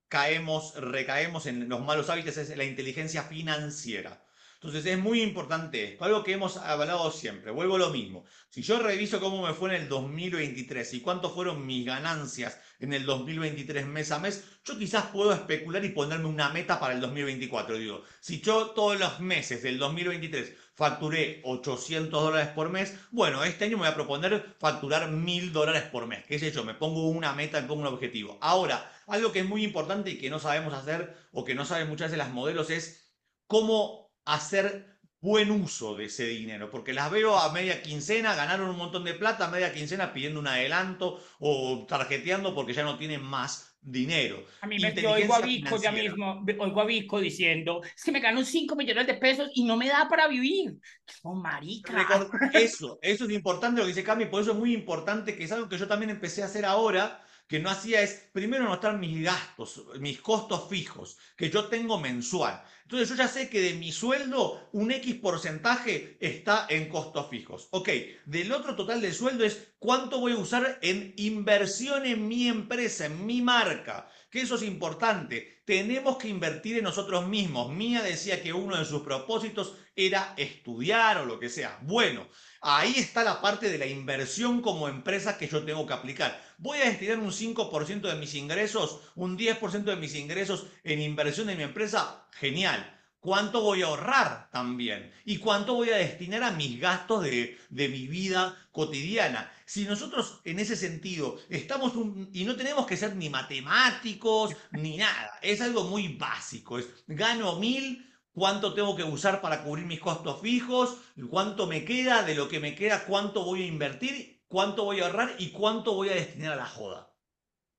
caemos, 0.08 0.76
recaemos 0.76 1.46
en 1.46 1.68
los 1.68 1.84
malos 1.84 2.08
hábitos, 2.08 2.36
es 2.36 2.56
la 2.56 2.64
inteligencia 2.64 3.24
financiera. 3.24 4.23
Entonces 4.64 4.90
es 4.90 4.98
muy 4.98 5.20
importante 5.20 5.84
esto, 5.84 6.06
algo 6.06 6.24
que 6.24 6.32
hemos 6.32 6.56
hablado 6.56 7.10
siempre, 7.10 7.50
vuelvo 7.50 7.76
a 7.76 7.80
lo 7.80 7.90
mismo. 7.90 8.24
Si 8.48 8.62
yo 8.62 8.78
reviso 8.78 9.20
cómo 9.20 9.46
me 9.46 9.52
fue 9.52 9.68
en 9.68 9.82
el 9.82 9.90
2023 9.90 10.94
y 10.94 11.00
cuánto 11.02 11.28
fueron 11.28 11.66
mis 11.66 11.84
ganancias 11.84 12.58
en 12.80 12.94
el 12.94 13.04
2023 13.04 13.84
mes 13.84 14.10
a 14.10 14.20
mes, 14.20 14.42
yo 14.64 14.78
quizás 14.78 15.04
puedo 15.08 15.34
especular 15.34 15.84
y 15.84 15.90
ponerme 15.90 16.28
una 16.28 16.48
meta 16.48 16.80
para 16.80 16.94
el 16.94 17.02
2024. 17.02 17.76
Digo, 17.76 18.04
si 18.20 18.40
yo 18.40 18.68
todos 18.70 18.98
los 18.98 19.20
meses 19.20 19.62
del 19.62 19.78
2023 19.78 20.54
facturé 20.74 21.42
800 21.44 22.22
dólares 22.22 22.48
por 22.54 22.70
mes, 22.70 22.94
bueno, 23.10 23.44
este 23.44 23.66
año 23.66 23.76
me 23.76 23.82
voy 23.82 23.92
a 23.92 23.94
proponer 23.94 24.54
facturar 24.58 25.10
1000 25.10 25.52
dólares 25.52 25.82
por 25.92 26.06
mes. 26.06 26.24
¿Qué 26.24 26.38
sé 26.38 26.52
yo? 26.52 26.64
Me 26.64 26.72
pongo 26.72 27.10
una 27.10 27.34
meta, 27.34 27.60
me 27.60 27.68
pongo 27.68 27.82
un 27.82 27.88
objetivo. 27.88 28.38
Ahora, 28.40 28.90
algo 29.08 29.30
que 29.30 29.40
es 29.40 29.46
muy 29.46 29.62
importante 29.62 30.08
y 30.08 30.16
que 30.16 30.30
no 30.30 30.38
sabemos 30.38 30.72
hacer 30.72 31.14
o 31.32 31.44
que 31.44 31.54
no 31.54 31.66
saben 31.66 31.90
muchas 31.90 32.06
veces 32.06 32.16
las 32.16 32.32
modelos 32.32 32.70
es 32.70 33.12
cómo 33.46 34.03
hacer 34.24 34.94
buen 35.24 35.50
uso 35.50 35.96
de 35.96 36.04
ese 36.04 36.26
dinero, 36.26 36.70
porque 36.70 36.92
las 36.92 37.10
veo 37.10 37.38
a 37.38 37.50
media 37.50 37.80
quincena, 37.80 38.34
ganaron 38.34 38.68
un 38.68 38.76
montón 38.76 39.04
de 39.04 39.14
plata, 39.14 39.46
a 39.46 39.50
media 39.50 39.72
quincena 39.72 40.12
pidiendo 40.12 40.38
un 40.38 40.46
adelanto 40.46 41.18
o 41.38 41.86
tarjeteando 41.88 42.54
porque 42.54 42.74
ya 42.74 42.84
no 42.84 42.98
tienen 42.98 43.22
más 43.22 43.74
dinero. 43.80 44.44
A 44.60 44.66
mí 44.66 44.78
me 44.78 44.94
yo 44.94 45.12
oigo 45.12 45.34
a 45.34 45.40
Vico 45.40 45.76
ya 45.78 45.92
mismo, 45.92 46.44
oigo 46.58 46.80
a 46.80 46.84
Vico 46.84 47.20
diciendo, 47.20 47.80
es 47.82 48.02
que 48.02 48.12
me 48.12 48.20
gano 48.20 48.44
5 48.44 48.76
millones 48.76 49.06
de 49.06 49.14
pesos 49.14 49.48
y 49.54 49.64
no 49.64 49.78
me 49.78 49.88
da 49.88 50.08
para 50.10 50.28
vivir. 50.28 50.74
Oh, 51.22 51.34
marica. 51.34 52.28
Eso, 52.52 52.98
eso 53.00 53.24
es 53.24 53.30
importante 53.30 53.80
lo 53.80 53.84
que 53.86 53.94
dice 53.94 54.04
Cami, 54.04 54.26
por 54.26 54.42
eso 54.42 54.52
es 54.52 54.58
muy 54.58 54.74
importante, 54.74 55.36
que 55.36 55.44
es 55.44 55.52
algo 55.52 55.70
que 55.70 55.78
yo 55.78 55.88
también 55.88 56.10
empecé 56.10 56.42
a 56.42 56.46
hacer 56.46 56.66
ahora, 56.66 57.23
que 57.46 57.60
no 57.60 57.70
hacía 57.70 58.02
es 58.02 58.28
primero 58.32 58.64
notar 58.64 58.98
mis 58.98 59.22
gastos, 59.22 59.84
mis 60.00 60.20
costos 60.20 60.68
fijos, 60.68 61.18
que 61.36 61.50
yo 61.50 61.66
tengo 61.66 61.98
mensual. 61.98 62.62
Entonces 62.84 63.08
yo 63.08 63.14
ya 63.14 63.28
sé 63.28 63.48
que 63.48 63.60
de 63.60 63.74
mi 63.74 63.92
sueldo 63.92 64.68
un 64.72 64.90
X 64.90 65.14
porcentaje 65.16 66.16
está 66.20 66.66
en 66.68 66.88
costos 66.88 67.28
fijos. 67.30 67.68
Ok, 67.70 67.88
del 68.26 68.52
otro 68.52 68.76
total 68.76 69.00
del 69.00 69.14
sueldo 69.14 69.44
es 69.44 69.74
cuánto 69.78 70.20
voy 70.20 70.32
a 70.32 70.38
usar 70.38 70.78
en 70.82 71.14
inversión 71.16 72.06
en 72.06 72.28
mi 72.28 72.48
empresa, 72.48 73.06
en 73.06 73.24
mi 73.24 73.40
marca. 73.40 74.10
Que 74.34 74.40
eso 74.40 74.56
es 74.56 74.64
importante. 74.64 75.62
Tenemos 75.64 76.16
que 76.16 76.26
invertir 76.26 76.76
en 76.78 76.82
nosotros 76.82 77.28
mismos. 77.28 77.70
Mía 77.70 78.02
decía 78.02 78.42
que 78.42 78.52
uno 78.52 78.76
de 78.76 78.84
sus 78.84 79.02
propósitos 79.02 79.76
era 79.94 80.34
estudiar 80.36 81.18
o 81.18 81.24
lo 81.24 81.38
que 81.38 81.48
sea. 81.48 81.78
Bueno, 81.82 82.26
ahí 82.60 82.94
está 82.96 83.22
la 83.22 83.40
parte 83.40 83.70
de 83.70 83.78
la 83.78 83.86
inversión 83.86 84.60
como 84.60 84.88
empresa 84.88 85.38
que 85.38 85.46
yo 85.46 85.64
tengo 85.64 85.86
que 85.86 85.92
aplicar. 85.92 86.42
Voy 86.58 86.78
a 86.80 86.86
destinar 86.86 87.20
un 87.20 87.30
5% 87.30 88.00
de 88.00 88.16
mis 88.16 88.34
ingresos, 88.34 89.02
un 89.14 89.38
10% 89.38 89.84
de 89.84 89.94
mis 89.94 90.16
ingresos 90.16 90.66
en 90.82 91.00
inversión 91.00 91.48
en 91.48 91.58
mi 91.58 91.62
empresa. 91.62 92.26
Genial. 92.32 93.03
¿Cuánto 93.24 93.62
voy 93.62 93.80
a 93.80 93.86
ahorrar 93.86 94.50
también? 94.50 95.10
¿Y 95.24 95.38
cuánto 95.38 95.72
voy 95.72 95.88
a 95.88 95.96
destinar 95.96 96.42
a 96.42 96.50
mis 96.50 96.78
gastos 96.78 97.24
de, 97.24 97.56
de 97.70 97.88
mi 97.88 98.06
vida 98.06 98.54
cotidiana? 98.70 99.50
Si 99.64 99.86
nosotros 99.86 100.42
en 100.44 100.58
ese 100.58 100.76
sentido 100.76 101.38
estamos 101.48 101.94
y 102.34 102.44
no 102.44 102.54
tenemos 102.54 102.86
que 102.86 102.98
ser 102.98 103.16
ni 103.16 103.30
matemáticos 103.30 104.54
ni 104.72 104.98
nada, 104.98 105.38
es 105.40 105.62
algo 105.62 105.84
muy 105.84 106.08
básico, 106.08 106.78
es 106.78 106.86
gano 107.06 107.58
mil, 107.58 108.06
cuánto 108.34 108.74
tengo 108.74 108.94
que 108.94 109.04
usar 109.04 109.40
para 109.40 109.64
cubrir 109.64 109.86
mis 109.86 110.00
costos 110.00 110.42
fijos, 110.42 110.98
cuánto 111.30 111.66
me 111.66 111.86
queda, 111.86 112.24
de 112.24 112.34
lo 112.34 112.46
que 112.46 112.60
me 112.60 112.74
queda, 112.74 113.06
cuánto 113.06 113.42
voy 113.42 113.62
a 113.62 113.66
invertir, 113.66 114.42
cuánto 114.48 114.84
voy 114.84 115.00
a 115.00 115.06
ahorrar 115.06 115.34
y 115.38 115.48
cuánto 115.48 115.94
voy 115.94 116.10
a 116.10 116.14
destinar 116.14 116.52
a 116.52 116.56
la 116.56 116.66
joda. 116.66 117.10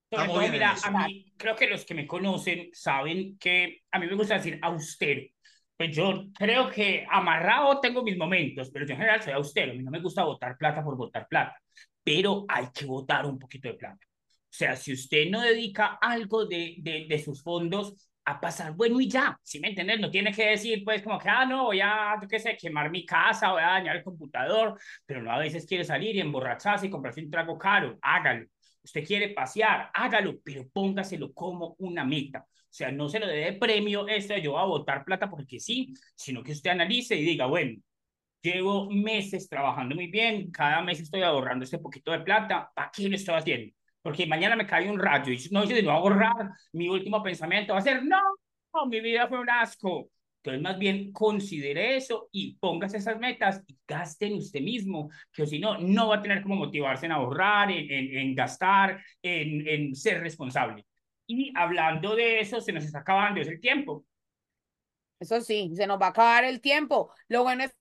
mira, 0.10 0.75
a 0.84 1.08
mí 1.08 1.31
creo 1.38 1.55
que 1.55 1.67
los 1.67 1.86
que 1.86 1.93
me 1.93 2.08
conocen 2.08 2.71
saben 2.73 3.38
que 3.38 3.84
a 3.91 3.99
mí 3.99 4.08
me 4.08 4.15
gusta 4.15 4.38
decir 4.38 4.58
austero. 4.63 5.35
Pues 5.77 5.93
yo 5.95 6.25
creo 6.38 6.69
que 6.69 7.05
amarrado 7.09 7.81
tengo 7.81 8.01
mis 8.03 8.17
momentos, 8.17 8.69
pero 8.71 8.85
yo 8.85 8.93
en 8.93 8.99
general 8.99 9.21
soy 9.21 9.33
austero. 9.33 9.71
A 9.71 9.75
mí 9.75 9.83
no 9.83 9.91
me 9.91 9.99
gusta 10.01 10.23
votar 10.23 10.57
plata 10.57 10.81
por 10.83 10.95
votar 10.95 11.27
plata, 11.27 11.57
pero 12.03 12.45
hay 12.47 12.67
que 12.73 12.85
votar 12.85 13.25
un 13.25 13.38
poquito 13.38 13.67
de 13.67 13.73
plata. 13.75 13.99
O 14.25 14.57
sea, 14.57 14.75
si 14.77 14.93
usted 14.93 15.29
no 15.29 15.41
dedica 15.41 15.97
algo 16.01 16.45
de, 16.45 16.75
de, 16.79 17.07
de 17.09 17.19
sus 17.19 17.43
fondos 17.43 17.93
a 18.23 18.39
pasar 18.39 18.71
bueno 18.73 19.01
y 19.01 19.09
ya, 19.09 19.38
¿sí 19.43 19.59
me 19.59 19.67
entiendes? 19.69 19.99
No 19.99 20.09
tiene 20.09 20.31
que 20.31 20.47
decir, 20.51 20.81
pues, 20.85 21.01
como 21.03 21.19
que, 21.19 21.27
ah, 21.29 21.45
no, 21.45 21.65
voy 21.65 21.81
a, 21.81 22.17
yo 22.21 22.27
qué 22.27 22.39
sé, 22.39 22.55
quemar 22.57 22.89
mi 22.89 23.05
casa, 23.05 23.51
voy 23.51 23.61
a 23.61 23.67
dañar 23.67 23.97
el 23.97 24.03
computador, 24.03 24.79
pero 25.05 25.21
no 25.21 25.31
a 25.31 25.38
veces 25.39 25.65
quiere 25.67 25.83
salir 25.83 26.15
y 26.15 26.21
emborracharse 26.21 26.88
y 26.88 26.89
comprarse 26.89 27.21
un 27.21 27.29
trago 27.29 27.57
caro, 27.57 27.99
hágalo. 28.01 28.47
Usted 28.86 29.04
quiere 29.04 29.30
pasear, 29.30 29.89
hágalo, 29.93 30.39
pero 30.43 30.67
póngaselo 30.69 31.34
como 31.34 31.76
una 31.80 32.06
meta. 32.06 32.45
O 32.48 32.78
sea, 32.78 32.91
no 32.91 33.10
se 33.10 33.19
lo 33.19 33.28
dé 33.28 33.38
de 33.38 33.54
premio 33.54 34.08
esto, 34.08 34.38
yo 34.38 34.52
voy 34.52 34.62
a 34.62 34.65
botar 34.65 35.04
plata 35.04 35.30
porque 35.30 35.60
sí, 35.60 35.93
sino 36.15 36.43
que 36.43 36.52
usted 36.52 36.69
analice 36.69 37.15
y 37.15 37.24
diga, 37.24 37.48
bueno, 37.48 37.82
llevo 38.41 38.89
meses 38.91 39.50
trabajando 39.50 39.95
muy 39.95 40.08
bien, 40.08 40.52
cada 40.52 40.82
mes 40.82 41.00
estoy 41.00 41.24
ahorrando 41.24 41.63
este 41.65 41.80
poquito 41.80 42.12
de 42.12 42.19
plata, 42.19 42.71
¿para 42.76 42.91
qué 42.91 43.10
lo 43.10 43.15
estoy 43.15 43.36
haciendo? 43.36 43.74
Porque 44.02 44.28
mañana 44.28 44.56
me 44.56 44.67
cae 44.67 44.89
un 44.89 45.00
rayo 45.00 45.34
y 45.34 45.39
no 45.52 45.65
de 45.65 45.82
no 45.82 45.91
ahorrar, 45.91 46.52
mi 46.74 46.88
último 46.89 47.24
pensamiento 47.24 47.74
va 47.74 47.80
a 47.80 47.82
ser, 47.82 48.04
no, 48.04 48.19
mi 48.88 49.00
vida 49.02 49.28
fue 49.28 49.39
un 49.39 49.50
asco. 49.50 50.10
Entonces, 50.45 50.62
más 50.62 50.77
bien, 50.77 51.12
considere 51.12 51.97
eso 51.97 52.29
y 52.31 52.55
póngase 52.58 52.97
esas 52.97 53.17
metas 53.17 53.63
y 53.65 53.75
gaste 53.88 54.27
en 54.27 54.36
usted 54.36 54.62
mismo, 54.62 55.10
que 55.34 55.47
si 55.47 55.58
no, 55.58 55.79
no 55.79 56.10
va 56.10 56.17
a 56.17 56.21
tener 56.21 56.43
como 56.43 56.55
motivarse 56.55 57.08
en 57.08 57.13
ahorrar, 57.13 57.71
en, 57.71 57.89
en, 57.91 58.15
en 58.15 58.36
gastar, 58.36 59.03
en, 59.23 59.67
en 59.67 59.95
ser 59.95 60.21
responsable. 60.21 60.86
Y 61.25 61.51
hablando 61.55 62.15
de 62.15 62.41
eso, 62.41 62.62
se 62.62 62.71
nos 62.71 62.84
está 62.86 62.99
acabando 62.99 63.41
ese 63.41 63.58
tiempo. 63.58 64.05
Eso 65.19 65.41
sí, 65.41 65.71
se 65.73 65.88
nos 65.88 65.99
va 65.99 66.08
a 66.08 66.10
acabar 66.10 66.43
el 66.43 66.62
tiempo. 66.62 67.12
Lo 67.27 67.41
bueno 67.41 67.63
es 67.63 67.75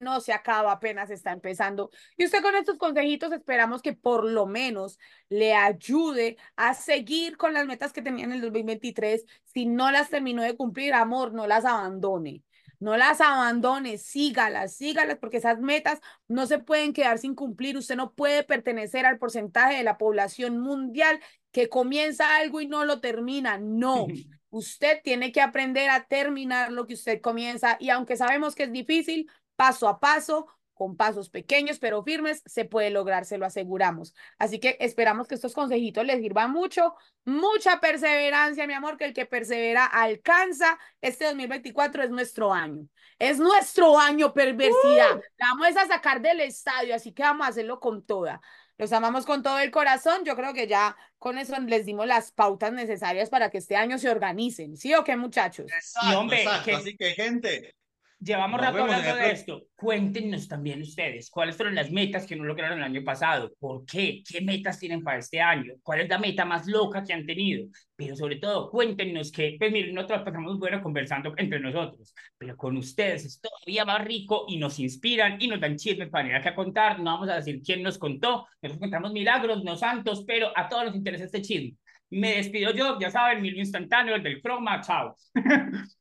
no 0.00 0.20
se 0.20 0.32
acaba, 0.32 0.72
apenas 0.72 1.10
está 1.10 1.32
empezando. 1.32 1.90
Y 2.16 2.24
usted 2.24 2.42
con 2.42 2.54
estos 2.54 2.78
consejitos 2.78 3.32
esperamos 3.32 3.82
que 3.82 3.92
por 3.92 4.24
lo 4.24 4.46
menos 4.46 4.98
le 5.28 5.54
ayude 5.54 6.36
a 6.56 6.74
seguir 6.74 7.36
con 7.36 7.52
las 7.54 7.66
metas 7.66 7.92
que 7.92 8.02
tenía 8.02 8.24
en 8.24 8.32
el 8.32 8.40
2023. 8.40 9.24
Si 9.44 9.66
no 9.66 9.90
las 9.90 10.10
terminó 10.10 10.42
de 10.42 10.56
cumplir, 10.56 10.94
amor, 10.94 11.32
no 11.32 11.46
las 11.46 11.64
abandone. 11.64 12.42
No 12.80 12.96
las 12.96 13.20
abandone, 13.20 13.98
sígalas, 13.98 14.76
sígalas, 14.76 15.18
porque 15.18 15.38
esas 15.38 15.58
metas 15.58 16.00
no 16.28 16.46
se 16.46 16.60
pueden 16.60 16.92
quedar 16.92 17.18
sin 17.18 17.34
cumplir. 17.34 17.76
Usted 17.76 17.96
no 17.96 18.14
puede 18.14 18.44
pertenecer 18.44 19.04
al 19.04 19.18
porcentaje 19.18 19.78
de 19.78 19.82
la 19.82 19.98
población 19.98 20.58
mundial 20.58 21.20
que 21.50 21.68
comienza 21.68 22.36
algo 22.36 22.60
y 22.60 22.68
no 22.68 22.84
lo 22.84 23.00
termina. 23.00 23.58
No, 23.58 24.06
usted 24.50 25.00
tiene 25.02 25.32
que 25.32 25.40
aprender 25.40 25.90
a 25.90 26.06
terminar 26.06 26.70
lo 26.70 26.86
que 26.86 26.94
usted 26.94 27.20
comienza 27.20 27.76
y 27.80 27.90
aunque 27.90 28.16
sabemos 28.16 28.54
que 28.54 28.64
es 28.64 28.72
difícil, 28.72 29.28
paso 29.58 29.88
a 29.88 29.98
paso, 29.98 30.46
con 30.72 30.96
pasos 30.96 31.28
pequeños 31.28 31.80
pero 31.80 32.04
firmes, 32.04 32.40
se 32.46 32.64
puede 32.64 32.90
lograr, 32.90 33.24
se 33.24 33.36
lo 33.36 33.44
aseguramos. 33.44 34.14
Así 34.38 34.60
que 34.60 34.76
esperamos 34.78 35.26
que 35.26 35.34
estos 35.34 35.52
consejitos 35.52 36.06
les 36.06 36.20
sirvan 36.20 36.52
mucho, 36.52 36.94
mucha 37.24 37.80
perseverancia, 37.80 38.68
mi 38.68 38.74
amor, 38.74 38.96
que 38.96 39.06
el 39.06 39.12
que 39.12 39.26
persevera 39.26 39.84
alcanza. 39.84 40.78
Este 41.00 41.24
2024 41.24 42.04
es 42.04 42.10
nuestro 42.10 42.54
año. 42.54 42.86
Es 43.18 43.40
nuestro 43.40 43.98
año 43.98 44.32
perversidad. 44.32 45.16
¡Uh! 45.16 45.22
La 45.38 45.46
vamos 45.48 45.76
a 45.76 45.88
sacar 45.88 46.22
del 46.22 46.40
estadio, 46.40 46.94
así 46.94 47.12
que 47.12 47.24
vamos 47.24 47.44
a 47.44 47.50
hacerlo 47.50 47.80
con 47.80 48.06
toda. 48.06 48.40
Los 48.76 48.92
amamos 48.92 49.26
con 49.26 49.42
todo 49.42 49.58
el 49.58 49.72
corazón. 49.72 50.24
Yo 50.24 50.36
creo 50.36 50.54
que 50.54 50.68
ya 50.68 50.96
con 51.18 51.38
eso 51.38 51.58
les 51.58 51.84
dimos 51.86 52.06
las 52.06 52.30
pautas 52.30 52.72
necesarias 52.72 53.28
para 53.28 53.50
que 53.50 53.58
este 53.58 53.74
año 53.74 53.98
se 53.98 54.08
organicen. 54.08 54.76
¿Sí 54.76 54.94
o 54.94 55.02
qué, 55.02 55.16
muchachos? 55.16 55.66
Exacto, 55.72 56.08
y 56.08 56.14
hombre, 56.14 56.42
exacto. 56.44 56.64
Que... 56.64 56.76
Así 56.76 56.96
que, 56.96 57.10
gente, 57.14 57.74
Llevamos 58.20 58.60
rato 58.60 58.82
hablando 58.82 59.14
de 59.14 59.30
esto. 59.30 59.62
Cuéntenos 59.76 60.48
también 60.48 60.82
ustedes, 60.82 61.30
¿cuáles 61.30 61.56
fueron 61.56 61.76
las 61.76 61.92
metas 61.92 62.26
que 62.26 62.34
no 62.34 62.42
lograron 62.42 62.78
el 62.78 62.84
año 62.84 63.04
pasado? 63.04 63.52
¿Por 63.60 63.86
qué? 63.86 64.24
¿Qué 64.28 64.40
metas 64.40 64.80
tienen 64.80 65.04
para 65.04 65.18
este 65.18 65.40
año? 65.40 65.74
¿Cuál 65.84 66.00
es 66.00 66.08
la 66.08 66.18
meta 66.18 66.44
más 66.44 66.66
loca 66.66 67.04
que 67.04 67.12
han 67.12 67.24
tenido? 67.24 67.68
Pero 67.94 68.16
sobre 68.16 68.36
todo, 68.36 68.70
cuéntenos 68.70 69.30
que, 69.30 69.54
pues 69.56 69.70
miren, 69.70 69.94
nosotros 69.94 70.22
pasamos 70.24 70.58
bueno 70.58 70.82
conversando 70.82 71.32
entre 71.36 71.60
nosotros, 71.60 72.12
pero 72.36 72.56
con 72.56 72.76
ustedes 72.76 73.24
es 73.24 73.40
todavía 73.40 73.84
más 73.84 74.04
rico 74.04 74.46
y 74.48 74.56
nos 74.56 74.80
inspiran 74.80 75.40
y 75.40 75.46
nos 75.46 75.60
dan 75.60 75.76
chismes 75.76 76.08
para 76.08 76.28
ir 76.28 76.34
a 76.34 76.54
contar. 76.56 76.98
No 76.98 77.12
vamos 77.12 77.28
a 77.28 77.36
decir 77.36 77.62
quién 77.62 77.84
nos 77.84 77.98
contó, 77.98 78.48
nosotros 78.60 78.80
contamos 78.80 79.12
milagros, 79.12 79.62
no 79.62 79.76
santos, 79.76 80.24
pero 80.26 80.50
a 80.56 80.68
todos 80.68 80.86
nos 80.86 80.96
interesa 80.96 81.24
este 81.24 81.42
chisme. 81.42 81.76
Me 82.10 82.36
despido 82.36 82.72
yo, 82.72 82.98
ya 82.98 83.10
saben, 83.10 83.42
mi 83.42 83.50
instantáneo, 83.50 84.16
el 84.16 84.24
del 84.24 84.42
croma, 84.42 84.80
chao. 84.80 85.14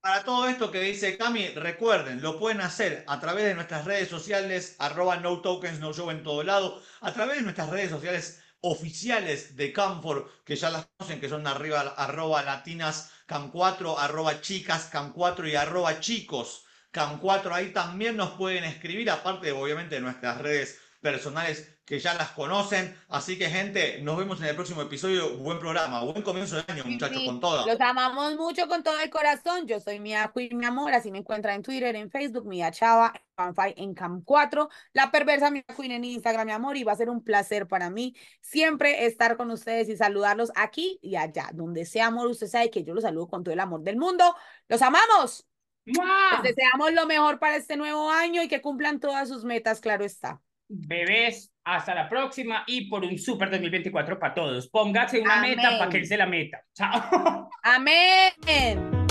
Para 0.00 0.24
todo 0.24 0.48
esto 0.48 0.70
que 0.70 0.80
dice 0.80 1.16
Cami, 1.18 1.48
recuerden, 1.48 2.22
lo 2.22 2.38
pueden 2.38 2.60
hacer 2.60 3.04
a 3.06 3.20
través 3.20 3.44
de 3.44 3.54
nuestras 3.54 3.84
redes 3.84 4.08
sociales, 4.08 4.76
arroba 4.78 5.16
no 5.16 5.40
tokens, 5.40 5.80
no 5.80 5.92
show 5.92 6.10
en 6.10 6.22
todo 6.22 6.42
lado, 6.42 6.80
a 7.00 7.12
través 7.12 7.36
de 7.36 7.42
nuestras 7.42 7.68
redes 7.70 7.90
sociales 7.90 8.40
oficiales 8.60 9.56
de 9.56 9.72
Camfor, 9.72 10.30
que 10.44 10.56
ya 10.56 10.70
las 10.70 10.86
conocen, 10.96 11.20
que 11.20 11.28
son 11.28 11.46
arriba, 11.46 11.80
arroba 11.96 12.42
latinas 12.42 13.10
cam4, 13.28 13.96
arroba 13.98 14.40
chicas 14.40 14.90
cam4 14.92 15.48
y 15.50 15.56
arroba 15.56 16.00
chicos 16.00 16.64
cam4. 16.92 17.52
Ahí 17.52 17.72
también 17.72 18.16
nos 18.16 18.30
pueden 18.30 18.64
escribir, 18.64 19.10
aparte 19.10 19.52
obviamente 19.52 19.96
de 19.96 20.00
nuestras 20.00 20.38
redes 20.38 20.78
personales 21.00 21.78
que 21.84 21.98
ya 21.98 22.14
las 22.14 22.32
conocen. 22.32 22.94
Así 23.08 23.38
que, 23.38 23.48
gente, 23.48 24.00
nos 24.02 24.18
vemos 24.18 24.40
en 24.40 24.48
el 24.48 24.54
próximo 24.54 24.82
episodio. 24.82 25.38
Buen 25.38 25.58
programa, 25.58 26.04
buen 26.04 26.22
comienzo 26.22 26.56
de 26.56 26.64
año, 26.68 26.84
muchachos, 26.84 27.18
sí, 27.18 27.26
con 27.26 27.40
todo. 27.40 27.66
Los 27.66 27.80
amamos 27.80 28.36
mucho 28.36 28.68
con 28.68 28.82
todo 28.82 28.98
el 29.00 29.08
corazón. 29.08 29.66
Yo 29.66 29.80
soy 29.80 29.98
Mia 29.98 30.30
Queen, 30.34 30.58
mi 30.58 30.66
amor. 30.66 30.92
Así 30.92 31.10
me 31.10 31.18
encuentran 31.18 31.56
en 31.56 31.62
Twitter, 31.62 31.96
en 31.96 32.10
Facebook, 32.10 32.46
Mia 32.46 32.70
Chava, 32.70 33.14
en 33.56 33.94
Cam 33.94 34.22
4, 34.22 34.68
La 34.92 35.10
Perversa 35.10 35.50
Mia 35.50 35.64
Queen 35.76 35.92
en 35.92 36.04
Instagram, 36.04 36.46
mi 36.46 36.52
amor. 36.52 36.76
Y 36.76 36.84
va 36.84 36.92
a 36.92 36.96
ser 36.96 37.08
un 37.08 37.24
placer 37.24 37.66
para 37.66 37.88
mí 37.88 38.14
siempre 38.42 39.06
estar 39.06 39.36
con 39.36 39.50
ustedes 39.50 39.88
y 39.88 39.96
saludarlos 39.96 40.52
aquí 40.56 40.98
y 41.00 41.16
allá. 41.16 41.48
Donde 41.54 41.86
sea 41.86 42.08
amor, 42.08 42.26
usted 42.26 42.48
sabe 42.48 42.70
que 42.70 42.84
yo 42.84 42.92
los 42.92 43.04
saludo 43.04 43.28
con 43.28 43.44
todo 43.44 43.54
el 43.54 43.60
amor 43.60 43.82
del 43.82 43.96
mundo. 43.96 44.36
¡Los 44.68 44.82
amamos! 44.82 45.46
Les 45.86 46.42
deseamos 46.42 46.92
lo 46.92 47.06
mejor 47.06 47.38
para 47.38 47.56
este 47.56 47.78
nuevo 47.78 48.10
año 48.10 48.42
y 48.42 48.48
que 48.48 48.60
cumplan 48.60 49.00
todas 49.00 49.28
sus 49.28 49.44
metas, 49.44 49.80
claro 49.80 50.04
está. 50.04 50.42
Bebés, 50.68 51.52
hasta 51.64 51.94
la 51.94 52.08
próxima 52.08 52.64
y 52.66 52.88
por 52.88 53.04
un 53.04 53.18
super 53.18 53.50
2024 53.50 54.18
para 54.18 54.34
todos. 54.34 54.68
Póngase 54.68 55.20
una 55.20 55.38
Amén. 55.38 55.56
meta 55.56 55.78
para 55.78 55.90
que 55.90 55.98
él 55.98 56.06
se 56.06 56.16
la 56.16 56.26
meta. 56.26 56.62
Chao. 56.74 57.48
Amén. 57.62 59.08